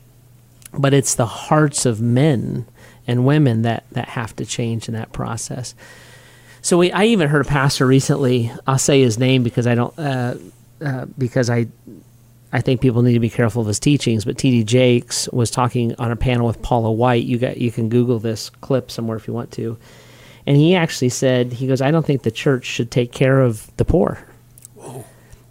but 0.73 0.93
it's 0.93 1.15
the 1.15 1.25
hearts 1.25 1.86
of 1.86 2.01
men 2.01 2.65
and 3.08 3.25
women 3.25 3.62
that 3.62 3.86
that 3.91 4.10
have 4.10 4.36
to 4.38 4.45
change 4.45 4.88
in 4.88 4.93
that 4.95 5.12
process. 5.13 5.75
So 6.65 6.79
we, 6.79 6.91
I 6.91 7.03
even 7.05 7.29
heard 7.29 7.45
a 7.45 7.47
pastor 7.47 7.86
recently. 7.86 8.51
I'll 8.65 8.79
say 8.79 8.99
his 8.99 9.19
name 9.19 9.43
because 9.43 9.67
I 9.67 9.75
don't, 9.75 9.99
uh, 9.99 10.34
uh, 10.84 11.05
because 11.15 11.47
I, 11.47 11.67
I 12.51 12.62
think 12.62 12.81
people 12.81 13.03
need 13.03 13.13
to 13.13 13.19
be 13.19 13.29
careful 13.29 13.62
of 13.62 13.67
his 13.67 13.79
teachings. 13.79 14.25
But 14.25 14.39
T.D. 14.39 14.63
Jakes 14.63 15.29
was 15.31 15.51
talking 15.51 15.93
on 15.99 16.12
a 16.12 16.15
panel 16.15 16.47
with 16.47 16.63
Paula 16.63 16.91
White. 16.91 17.23
You 17.23 17.38
got, 17.38 17.58
you 17.58 17.71
can 17.71 17.88
Google 17.88 18.17
this 18.17 18.49
clip 18.49 18.89
somewhere 18.89 19.15
if 19.15 19.27
you 19.27 19.34
want 19.36 19.51
to, 19.51 19.77
and 20.47 20.58
he 20.58 20.75
actually 20.75 21.10
said, 21.10 21.53
he 21.53 21.67
goes, 21.67 21.81
I 21.81 21.91
don't 21.91 22.05
think 22.05 22.23
the 22.23 22.31
church 22.31 22.65
should 22.65 22.91
take 22.91 23.12
care 23.12 23.41
of 23.41 23.75
the 23.77 23.86
poor. 23.86 24.19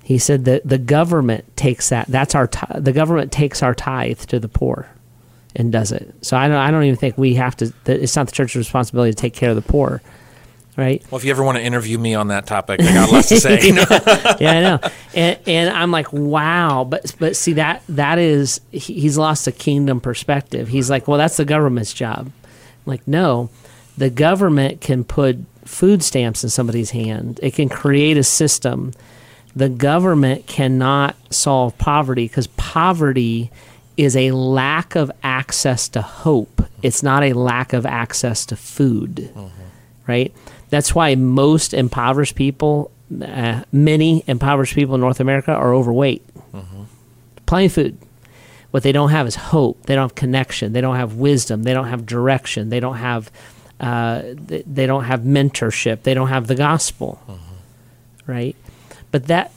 He 0.02 0.18
said 0.18 0.44
that 0.44 0.68
the 0.68 0.78
government 0.78 1.56
takes 1.56 1.88
that. 1.88 2.06
That's 2.08 2.34
our. 2.34 2.46
T- 2.46 2.60
the 2.78 2.92
government 2.92 3.32
takes 3.32 3.62
our 3.62 3.74
tithe 3.74 4.20
to 4.26 4.38
the 4.38 4.48
poor, 4.48 4.86
and 5.56 5.72
does 5.72 5.92
it. 5.92 6.14
So 6.20 6.36
I 6.36 6.46
don't. 6.46 6.58
I 6.58 6.70
don't 6.70 6.84
even 6.84 6.96
think 6.98 7.16
we 7.16 7.36
have 7.36 7.56
to. 7.56 7.72
That 7.84 8.00
it's 8.00 8.14
not 8.14 8.26
the 8.26 8.32
church's 8.32 8.56
responsibility 8.56 9.12
to 9.12 9.16
take 9.16 9.32
care 9.32 9.48
of 9.48 9.56
the 9.56 9.62
poor 9.62 10.02
right? 10.76 11.04
Well, 11.10 11.18
if 11.18 11.24
you 11.24 11.30
ever 11.30 11.42
want 11.42 11.58
to 11.58 11.64
interview 11.64 11.98
me 11.98 12.14
on 12.14 12.28
that 12.28 12.46
topic, 12.46 12.80
I 12.80 12.92
got 12.92 13.12
lots 13.12 13.28
to 13.28 13.40
say. 13.40 13.60
yeah, 13.68 14.50
I 14.50 14.60
know. 14.60 14.80
And, 15.14 15.38
and 15.46 15.70
I'm 15.70 15.90
like, 15.90 16.12
wow, 16.12 16.84
but 16.84 17.14
but 17.18 17.36
see 17.36 17.54
that 17.54 17.82
that 17.88 18.18
is 18.18 18.60
he's 18.70 19.16
lost 19.16 19.46
a 19.46 19.52
kingdom 19.52 20.00
perspective. 20.00 20.68
He's 20.68 20.90
like, 20.90 21.08
well, 21.08 21.18
that's 21.18 21.36
the 21.36 21.44
government's 21.44 21.92
job. 21.92 22.26
I'm 22.26 22.90
like, 22.90 23.06
no, 23.06 23.50
the 23.96 24.10
government 24.10 24.80
can 24.80 25.04
put 25.04 25.38
food 25.64 26.02
stamps 26.02 26.44
in 26.44 26.50
somebody's 26.50 26.90
hand. 26.90 27.40
It 27.42 27.54
can 27.54 27.68
create 27.68 28.16
a 28.16 28.24
system. 28.24 28.92
The 29.56 29.68
government 29.68 30.46
cannot 30.46 31.16
solve 31.32 31.76
poverty 31.78 32.26
because 32.26 32.48
poverty 32.48 33.50
is 33.96 34.16
a 34.16 34.32
lack 34.32 34.96
of 34.96 35.10
access 35.22 35.88
to 35.90 36.02
hope. 36.02 36.62
It's 36.82 37.02
not 37.02 37.22
a 37.22 37.32
lack 37.32 37.72
of 37.72 37.86
access 37.86 38.44
to 38.46 38.56
food, 38.56 39.30
mm-hmm. 39.34 39.48
right? 40.06 40.34
That's 40.70 40.94
why 40.94 41.14
most 41.14 41.72
impoverished 41.72 42.34
people, 42.34 42.90
uh, 43.22 43.62
many 43.70 44.24
impoverished 44.26 44.74
people 44.74 44.96
in 44.96 45.00
North 45.00 45.20
America, 45.20 45.52
are 45.52 45.72
overweight. 45.72 46.22
Mm-hmm. 46.52 46.82
Plenty 47.46 47.66
of 47.66 47.72
food. 47.72 47.98
What 48.72 48.82
they 48.82 48.90
don't 48.90 49.10
have 49.10 49.28
is 49.28 49.36
hope. 49.36 49.84
They 49.84 49.94
don't 49.94 50.10
have 50.10 50.16
connection. 50.16 50.72
They 50.72 50.80
don't 50.80 50.96
have 50.96 51.14
wisdom. 51.14 51.62
They 51.62 51.72
don't 51.72 51.86
have 51.86 52.06
direction. 52.06 52.70
They 52.70 52.80
don't 52.80 52.96
have. 52.96 53.30
Uh, 53.80 54.22
they, 54.34 54.86
don't 54.86 55.04
have 55.04 55.20
mentorship. 55.20 56.02
They 56.02 56.14
don't 56.14 56.28
have 56.28 56.46
the 56.46 56.54
gospel, 56.54 57.20
mm-hmm. 57.28 58.30
right? 58.30 58.56
But 59.10 59.26
that 59.26 59.52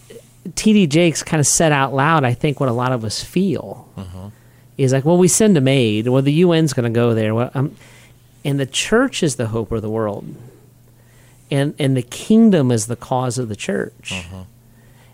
T.D. 0.55 0.87
Jakes 0.87 1.23
kind 1.23 1.39
of 1.39 1.47
said 1.47 1.71
out 1.71 1.93
loud, 1.93 2.23
I 2.23 2.33
think, 2.33 2.59
what 2.59 2.67
a 2.67 2.73
lot 2.73 2.91
of 2.91 3.05
us 3.05 3.23
feel 3.23 3.87
mm-hmm. 3.95 4.27
is 4.77 4.91
like, 4.91 5.05
well, 5.05 5.17
we 5.17 5.27
send 5.27 5.57
a 5.57 5.69
aid. 5.69 6.07
Well, 6.07 6.21
the 6.21 6.43
UN's 6.43 6.73
going 6.73 6.91
to 6.91 6.95
go 6.95 7.13
there. 7.13 7.33
Well, 7.35 7.51
um, 7.53 7.75
and 8.43 8.59
the 8.59 8.65
church 8.65 9.23
is 9.23 9.35
the 9.35 9.47
hope 9.47 9.71
of 9.71 9.81
the 9.81 9.89
world 9.89 10.25
and 11.49 11.73
and 11.79 11.95
the 11.95 12.01
kingdom 12.01 12.71
is 12.71 12.87
the 12.87 12.95
cause 12.95 13.37
of 13.37 13.49
the 13.49 13.55
church 13.55 14.11
uh-huh. 14.11 14.43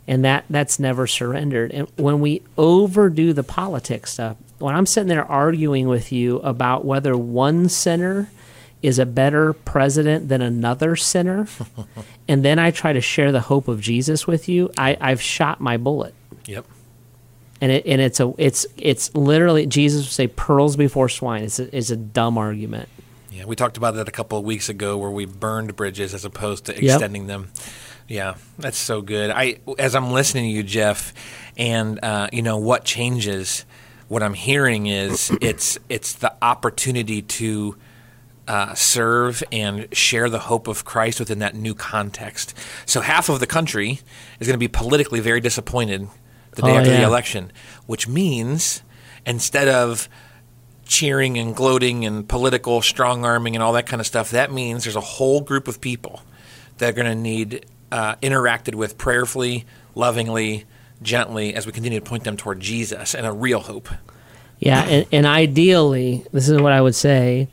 and 0.07 0.25
that 0.25 0.45
that's 0.49 0.79
never 0.79 1.07
surrendered 1.07 1.71
and 1.71 1.87
when 1.95 2.19
we 2.19 2.41
overdo 2.57 3.33
the 3.33 3.43
politics 3.43 4.13
stuff 4.13 4.37
when 4.59 4.75
i'm 4.75 4.85
sitting 4.85 5.07
there 5.07 5.25
arguing 5.25 5.87
with 5.87 6.11
you 6.11 6.37
about 6.39 6.85
whether 6.85 7.15
one 7.15 7.69
sinner 7.69 8.29
is 8.83 8.99
a 8.99 9.05
better 9.05 9.53
president 9.53 10.29
than 10.29 10.41
another 10.41 10.95
sinner 10.95 11.47
and 12.27 12.45
then 12.45 12.59
i 12.59 12.69
try 12.69 12.93
to 12.93 13.01
share 13.01 13.31
the 13.31 13.41
hope 13.41 13.67
of 13.67 13.81
jesus 13.81 14.27
with 14.27 14.47
you 14.47 14.69
I, 14.77 14.97
i've 15.01 15.21
shot 15.21 15.59
my 15.59 15.77
bullet 15.77 16.13
yep 16.45 16.65
and 17.61 17.71
it 17.71 17.85
and 17.87 17.99
it's 17.99 18.19
a 18.19 18.33
it's 18.37 18.65
it's 18.77 19.15
literally 19.15 19.65
jesus 19.65 20.05
would 20.05 20.11
say 20.11 20.27
pearls 20.27 20.75
before 20.75 21.09
swine 21.09 21.43
it's 21.43 21.59
a, 21.59 21.75
it's 21.75 21.89
a 21.89 21.97
dumb 21.97 22.37
argument 22.37 22.89
yeah, 23.33 23.45
we 23.45 23.55
talked 23.55 23.77
about 23.77 23.95
that 23.95 24.07
a 24.07 24.11
couple 24.11 24.37
of 24.37 24.45
weeks 24.45 24.69
ago 24.69 24.97
where 24.97 25.09
we 25.09 25.25
burned 25.25 25.75
bridges 25.75 26.13
as 26.13 26.23
opposed 26.23 26.65
to 26.65 26.77
extending 26.77 27.23
yep. 27.23 27.27
them. 27.27 27.49
Yeah, 28.07 28.35
that's 28.59 28.77
so 28.77 29.01
good. 29.01 29.31
I 29.31 29.57
as 29.79 29.95
I'm 29.95 30.11
listening 30.11 30.43
to 30.45 30.49
you, 30.49 30.61
Jeff, 30.61 31.13
and 31.57 31.99
uh, 32.03 32.29
you 32.31 32.43
know 32.43 32.57
what 32.57 32.83
changes. 32.83 33.65
What 34.07 34.21
I'm 34.21 34.35
hearing 34.35 34.85
is 34.85 35.35
it's 35.41 35.79
it's 35.89 36.13
the 36.13 36.33
opportunity 36.43 37.23
to 37.23 37.75
uh, 38.47 38.73
serve 38.73 39.43
and 39.51 39.87
share 39.95 40.29
the 40.29 40.39
hope 40.39 40.67
of 40.67 40.85
Christ 40.85 41.19
within 41.19 41.39
that 41.39 41.55
new 41.55 41.73
context. 41.73 42.53
So 42.85 43.01
half 43.01 43.29
of 43.29 43.39
the 43.39 43.47
country 43.47 44.01
is 44.39 44.47
going 44.47 44.55
to 44.55 44.57
be 44.57 44.67
politically 44.67 45.19
very 45.19 45.39
disappointed 45.39 46.07
the 46.51 46.61
day 46.61 46.71
oh, 46.71 46.77
after 46.77 46.91
yeah. 46.91 46.99
the 46.99 47.05
election, 47.05 47.51
which 47.85 48.07
means 48.07 48.83
instead 49.25 49.67
of 49.67 50.09
cheering 50.85 51.37
and 51.37 51.55
gloating 51.55 52.05
and 52.05 52.27
political 52.27 52.81
strong 52.81 53.25
arming 53.25 53.55
and 53.55 53.63
all 53.63 53.73
that 53.73 53.87
kind 53.87 53.99
of 53.99 54.05
stuff, 54.05 54.31
that 54.31 54.51
means 54.51 54.83
there's 54.83 54.95
a 54.95 55.01
whole 55.01 55.41
group 55.41 55.67
of 55.67 55.79
people 55.79 56.21
that 56.77 56.89
are 56.89 56.93
going 56.93 57.07
to 57.07 57.15
need 57.15 57.65
uh, 57.91 58.15
interacted 58.15 58.75
with 58.75 58.97
prayerfully, 58.97 59.65
lovingly, 59.95 60.65
gently 61.01 61.53
as 61.53 61.65
we 61.65 61.71
continue 61.71 61.99
to 61.99 62.05
point 62.05 62.23
them 62.23 62.35
toward 62.35 62.59
Jesus 62.59 63.15
and 63.15 63.25
a 63.25 63.31
real 63.31 63.59
hope. 63.59 63.89
Yeah, 64.59 64.83
and, 64.83 65.05
and 65.11 65.25
ideally, 65.25 66.25
this 66.31 66.49
is 66.49 66.61
what 66.61 66.71
I 66.71 66.81
would 66.81 66.95
say. 66.95 67.49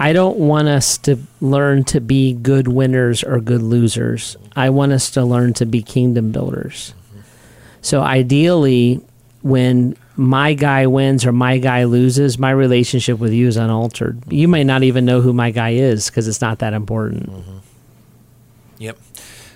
I 0.00 0.14
don't 0.14 0.38
want 0.38 0.66
us 0.68 0.96
to 0.98 1.18
learn 1.42 1.84
to 1.84 2.00
be 2.00 2.32
good 2.32 2.66
winners 2.66 3.22
or 3.22 3.38
good 3.38 3.62
losers. 3.62 4.34
I 4.56 4.70
want 4.70 4.92
us 4.92 5.10
to 5.10 5.24
learn 5.24 5.52
to 5.54 5.66
be 5.66 5.82
kingdom 5.82 6.32
builders. 6.32 6.94
So 7.82 8.00
ideally, 8.00 9.02
when 9.42 9.96
my 10.16 10.54
guy 10.54 10.86
wins 10.86 11.26
or 11.26 11.32
my 11.32 11.58
guy 11.58 11.84
loses, 11.84 12.38
my 12.38 12.50
relationship 12.50 13.18
with 13.18 13.34
you 13.34 13.46
is 13.46 13.58
unaltered. 13.58 14.20
You 14.32 14.48
may 14.48 14.64
not 14.64 14.84
even 14.84 15.04
know 15.04 15.20
who 15.20 15.34
my 15.34 15.50
guy 15.50 15.70
is 15.70 16.08
because 16.08 16.28
it's 16.28 16.40
not 16.40 16.60
that 16.60 16.72
important. 16.72 17.30
Mm-hmm. 17.30 17.58
Yep. 18.78 18.98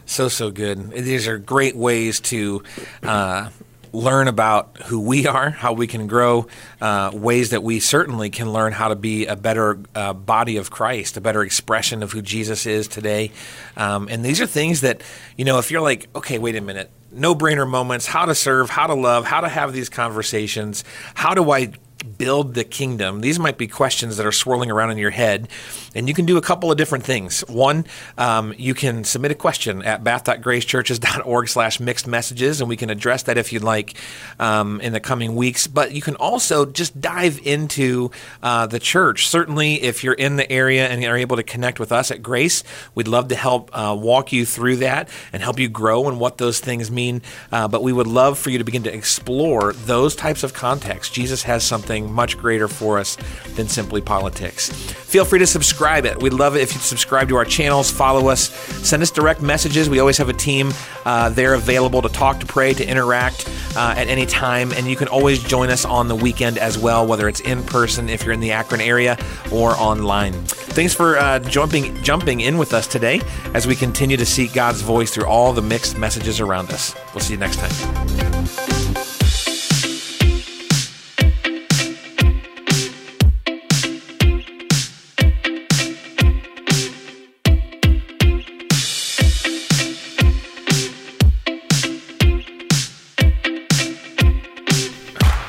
So, 0.05 0.29
so 0.29 0.51
good. 0.51 0.91
These 0.91 1.27
are 1.27 1.39
great 1.39 1.75
ways 1.75 2.21
to 2.21 2.63
uh, 3.03 3.49
learn 3.95 4.29
about 4.29 4.77
who 4.87 5.01
we 5.01 5.27
are, 5.27 5.51
how 5.51 5.73
we 5.73 5.87
can 5.87 6.07
grow, 6.07 6.47
uh, 6.81 7.11
ways 7.15 7.51
that 7.51 7.63
we 7.63 7.81
certainly 7.81 8.29
can 8.29 8.53
learn 8.53 8.73
how 8.73 8.89
to 8.89 8.97
be 8.97 9.27
a 9.27 9.37
better 9.37 9.79
uh, 9.95 10.13
body 10.13 10.57
of 10.57 10.71
Christ, 10.71 11.17
a 11.17 11.21
better 11.21 11.43
expression 11.43 12.03
of 12.03 12.13
who 12.13 12.21
Jesus 12.21 12.67
is 12.67 12.89
today. 12.89 13.31
Um, 13.77 14.09
and 14.11 14.25
these 14.25 14.41
are 14.41 14.47
things 14.47 14.81
that, 14.81 15.03
you 15.37 15.45
know, 15.45 15.59
if 15.59 15.71
you're 15.71 15.81
like, 15.81 16.09
okay, 16.15 16.39
wait 16.39 16.57
a 16.57 16.61
minute, 16.61 16.91
no 17.13 17.35
brainer 17.35 17.69
moments, 17.69 18.07
how 18.07 18.25
to 18.25 18.35
serve, 18.35 18.69
how 18.69 18.89
to 18.89 18.95
love, 18.95 19.25
how 19.25 19.41
to 19.41 19.49
have 19.49 19.73
these 19.73 19.89
conversations, 19.89 20.83
how 21.15 21.35
do 21.35 21.51
I 21.53 21.73
build 22.05 22.55
the 22.55 22.65
kingdom? 22.65 23.21
These 23.21 23.39
might 23.39 23.59
be 23.59 23.67
questions 23.67 24.17
that 24.17 24.27
are 24.27 24.33
swirling 24.33 24.71
around 24.71 24.91
in 24.91 24.99
your 24.99 25.11
head. 25.11 25.49
And 25.95 26.09
you 26.09 26.15
can 26.15 26.27
do 26.27 26.37
a 26.37 26.43
couple 26.43 26.71
of 26.71 26.77
different 26.77 27.05
things. 27.05 27.41
One, 27.49 27.87
um, 28.19 28.55
you 28.59 28.75
can 28.75 29.05
submit 29.05 29.31
a 29.31 29.35
question 29.35 29.83
at 29.83 30.03
bath.gracechurches.org 30.03 31.49
slash 31.49 31.81
mixed 31.81 32.07
messages, 32.07 32.61
and 32.61 32.69
we 32.69 32.77
can 32.77 32.91
address 32.91 33.23
that 33.25 33.39
if 33.39 33.53
you'd 33.53 33.63
like 33.63 33.95
um, 34.39 34.81
in 34.81 34.93
the 34.93 35.01
coming 35.01 35.37
weeks. 35.37 35.67
But 35.67 35.93
you 35.93 36.03
can 36.03 36.17
also 36.17 36.67
just 36.67 37.01
dive 37.01 37.41
into 37.45 38.11
uh, 38.43 38.67
the 38.67 38.81
church. 38.81 39.29
Certainly, 39.29 39.83
if 39.83 40.03
you're 40.03 40.15
in 40.15 40.37
the 40.37 40.51
area 40.51 40.89
and 40.89 41.05
are 41.05 41.17
able 41.17 41.37
to 41.37 41.43
connect 41.43 41.79
with 41.79 41.93
us 41.93 42.11
at 42.11 42.23
Grace, 42.23 42.65
we'd 42.95 43.09
love 43.09 43.29
to 43.29 43.37
help 43.37 43.71
uh, 43.73 43.97
walk 43.99 44.33
you 44.33 44.45
through 44.45 44.77
that 44.77 45.09
and 45.33 45.43
help 45.43 45.59
you 45.59 45.69
grow 45.69 46.09
and 46.09 46.19
what 46.19 46.39
those 46.39 46.59
things 46.59 46.91
mean. 46.91 47.23
Uh, 47.53 47.69
but 47.69 47.83
we 47.83 47.93
would 47.93 48.09
love 48.09 48.39
for 48.39 48.51
you 48.51 48.59
to 48.59 48.65
begin 48.65 48.83
to 48.83 48.93
explore 48.93 49.73
those 49.73 50.17
types 50.17 50.43
of 50.43 50.53
contexts. 50.55 51.15
Jesus 51.15 51.45
has 51.45 51.63
something 51.65 51.94
much 52.03 52.39
greater 52.39 52.69
for 52.69 52.99
us 52.99 53.17
than 53.55 53.69
simply 53.69 54.01
politics. 54.01 54.71
Feel 54.71 55.25
free 55.25 55.39
to 55.39 55.47
subscribe 55.47 56.07
it. 56.07 56.21
We'd 56.21 56.33
love 56.33 56.57
it 56.57 56.63
if 56.63 56.75
you 56.75 56.81
subscribe 56.81 57.29
to 57.29 57.37
our 57.37 57.45
channels, 57.45 57.91
follow 57.91 58.29
us, 58.29 58.51
send 58.87 59.03
us 59.03 59.11
direct 59.11 59.41
messages. 59.41 59.89
We 59.89 60.01
always 60.01 60.19
have 60.19 60.29
a 60.29 60.33
team 60.33 60.73
uh, 61.05 61.29
there 61.29 61.55
available 61.55 62.03
to 62.03 62.09
talk, 62.09 62.41
to 62.41 62.47
pray, 62.47 62.75
to 62.75 62.87
interact 62.87 63.49
uh, 63.77 63.95
at 63.97 64.09
any 64.09 64.27
time. 64.27 64.73
And 64.73 64.89
you 64.89 64.97
can 64.97 65.09
always 65.09 65.43
join 65.43 65.71
us 65.71 65.85
on 65.85 66.09
the 66.09 66.17
weekend 66.17 66.59
as 66.59 66.77
well, 66.77 67.07
whether 67.07 67.29
it's 67.29 67.41
in 67.41 67.63
person 67.63 68.09
if 68.09 68.25
you're 68.25 68.35
in 68.35 68.41
the 68.41 68.53
Akron 68.53 68.81
area 68.81 69.17
or 69.53 69.71
online. 69.73 70.33
Thanks 70.75 70.93
for 70.93 71.17
uh, 71.17 71.39
jumping 71.39 72.03
jumping 72.03 72.41
in 72.41 72.59
with 72.59 72.75
us 72.75 72.89
today 72.89 73.21
as 73.55 73.67
we 73.67 73.77
continue 73.77 74.17
to 74.17 74.27
seek 74.27 74.53
God's 74.53 74.81
voice 74.81 75.13
through 75.15 75.27
all 75.27 75.53
the 75.53 75.63
mixed 75.63 75.97
messages 75.97 76.41
around 76.41 76.71
us. 76.71 76.97
We'll 77.15 77.23
see 77.23 77.35
you 77.35 77.39
next 77.39 77.59
time. 77.59 78.74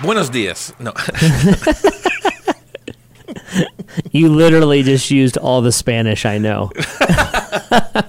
Buenos 0.01 0.29
dias. 0.29 0.73
No. 0.79 0.93
you 4.11 4.29
literally 4.29 4.83
just 4.83 5.09
used 5.11 5.37
all 5.37 5.61
the 5.61 5.71
Spanish 5.71 6.25
I 6.25 6.37
know. 6.37 6.71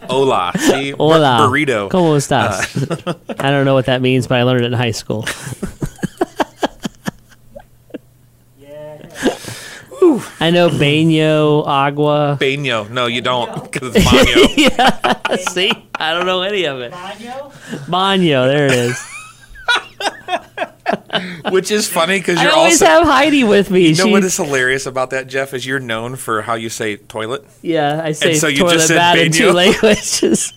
Hola. 0.09 0.53
See? 0.59 0.93
Hola. 0.93 1.39
Bur- 1.39 1.49
burrito. 1.51 1.89
¿Cómo 1.91 2.17
estás? 2.17 2.77
Uh. 3.07 3.15
I 3.39 3.51
don't 3.51 3.65
know 3.65 3.75
what 3.75 3.87
that 3.87 4.01
means, 4.03 4.27
but 4.27 4.39
I 4.39 4.43
learned 4.43 4.65
it 4.65 4.67
in 4.67 4.73
high 4.73 4.91
school. 4.93 5.27
yeah. 8.59 8.99
I 10.41 10.51
know 10.51 10.69
Baño, 10.69 11.67
Agua. 11.67 12.37
Baño. 12.41 12.89
No, 12.91 13.07
you 13.07 13.21
don't, 13.23 13.71
because 13.71 13.95
it's 13.97 14.05
Baño. 14.05 14.57
yeah, 14.57 15.37
see, 15.51 15.71
I 15.95 16.13
don't 16.15 16.27
know 16.27 16.43
any 16.43 16.65
of 16.65 16.81
it. 16.81 16.93
Baño? 16.93 17.53
Baño, 17.87 18.47
there 18.47 18.67
it 18.67 18.73
is. 18.73 18.99
Which 21.51 21.71
is 21.71 21.89
funny 21.89 22.19
because 22.19 22.39
I 22.39 22.45
you're 22.45 22.53
always 22.53 22.81
also. 22.83 22.87
have 22.87 23.07
Heidi 23.07 23.45
with 23.45 23.71
me. 23.71 23.89
you 23.89 23.95
know 23.97 24.05
She- 24.05 24.11
what 24.11 24.25
is 24.25 24.37
hilarious 24.37 24.87
about 24.87 25.11
that, 25.11 25.27
Jeff? 25.27 25.55
Is 25.55 25.67
you're 25.67 25.79
known 25.81 26.17
for 26.17 26.43
how 26.43 26.55
you 26.55 26.69
say 26.69 26.97
toilet. 26.97 27.45
yeah, 27.63 28.01
I 28.03 28.13
say 28.13 28.35
so 28.35 28.49
you 28.49 28.59
toilet 28.59 28.73
just 28.75 28.89
said 28.89 28.97
bad 28.97 29.19
in 29.19 29.33
two 29.33 29.53
languages. 29.53 30.53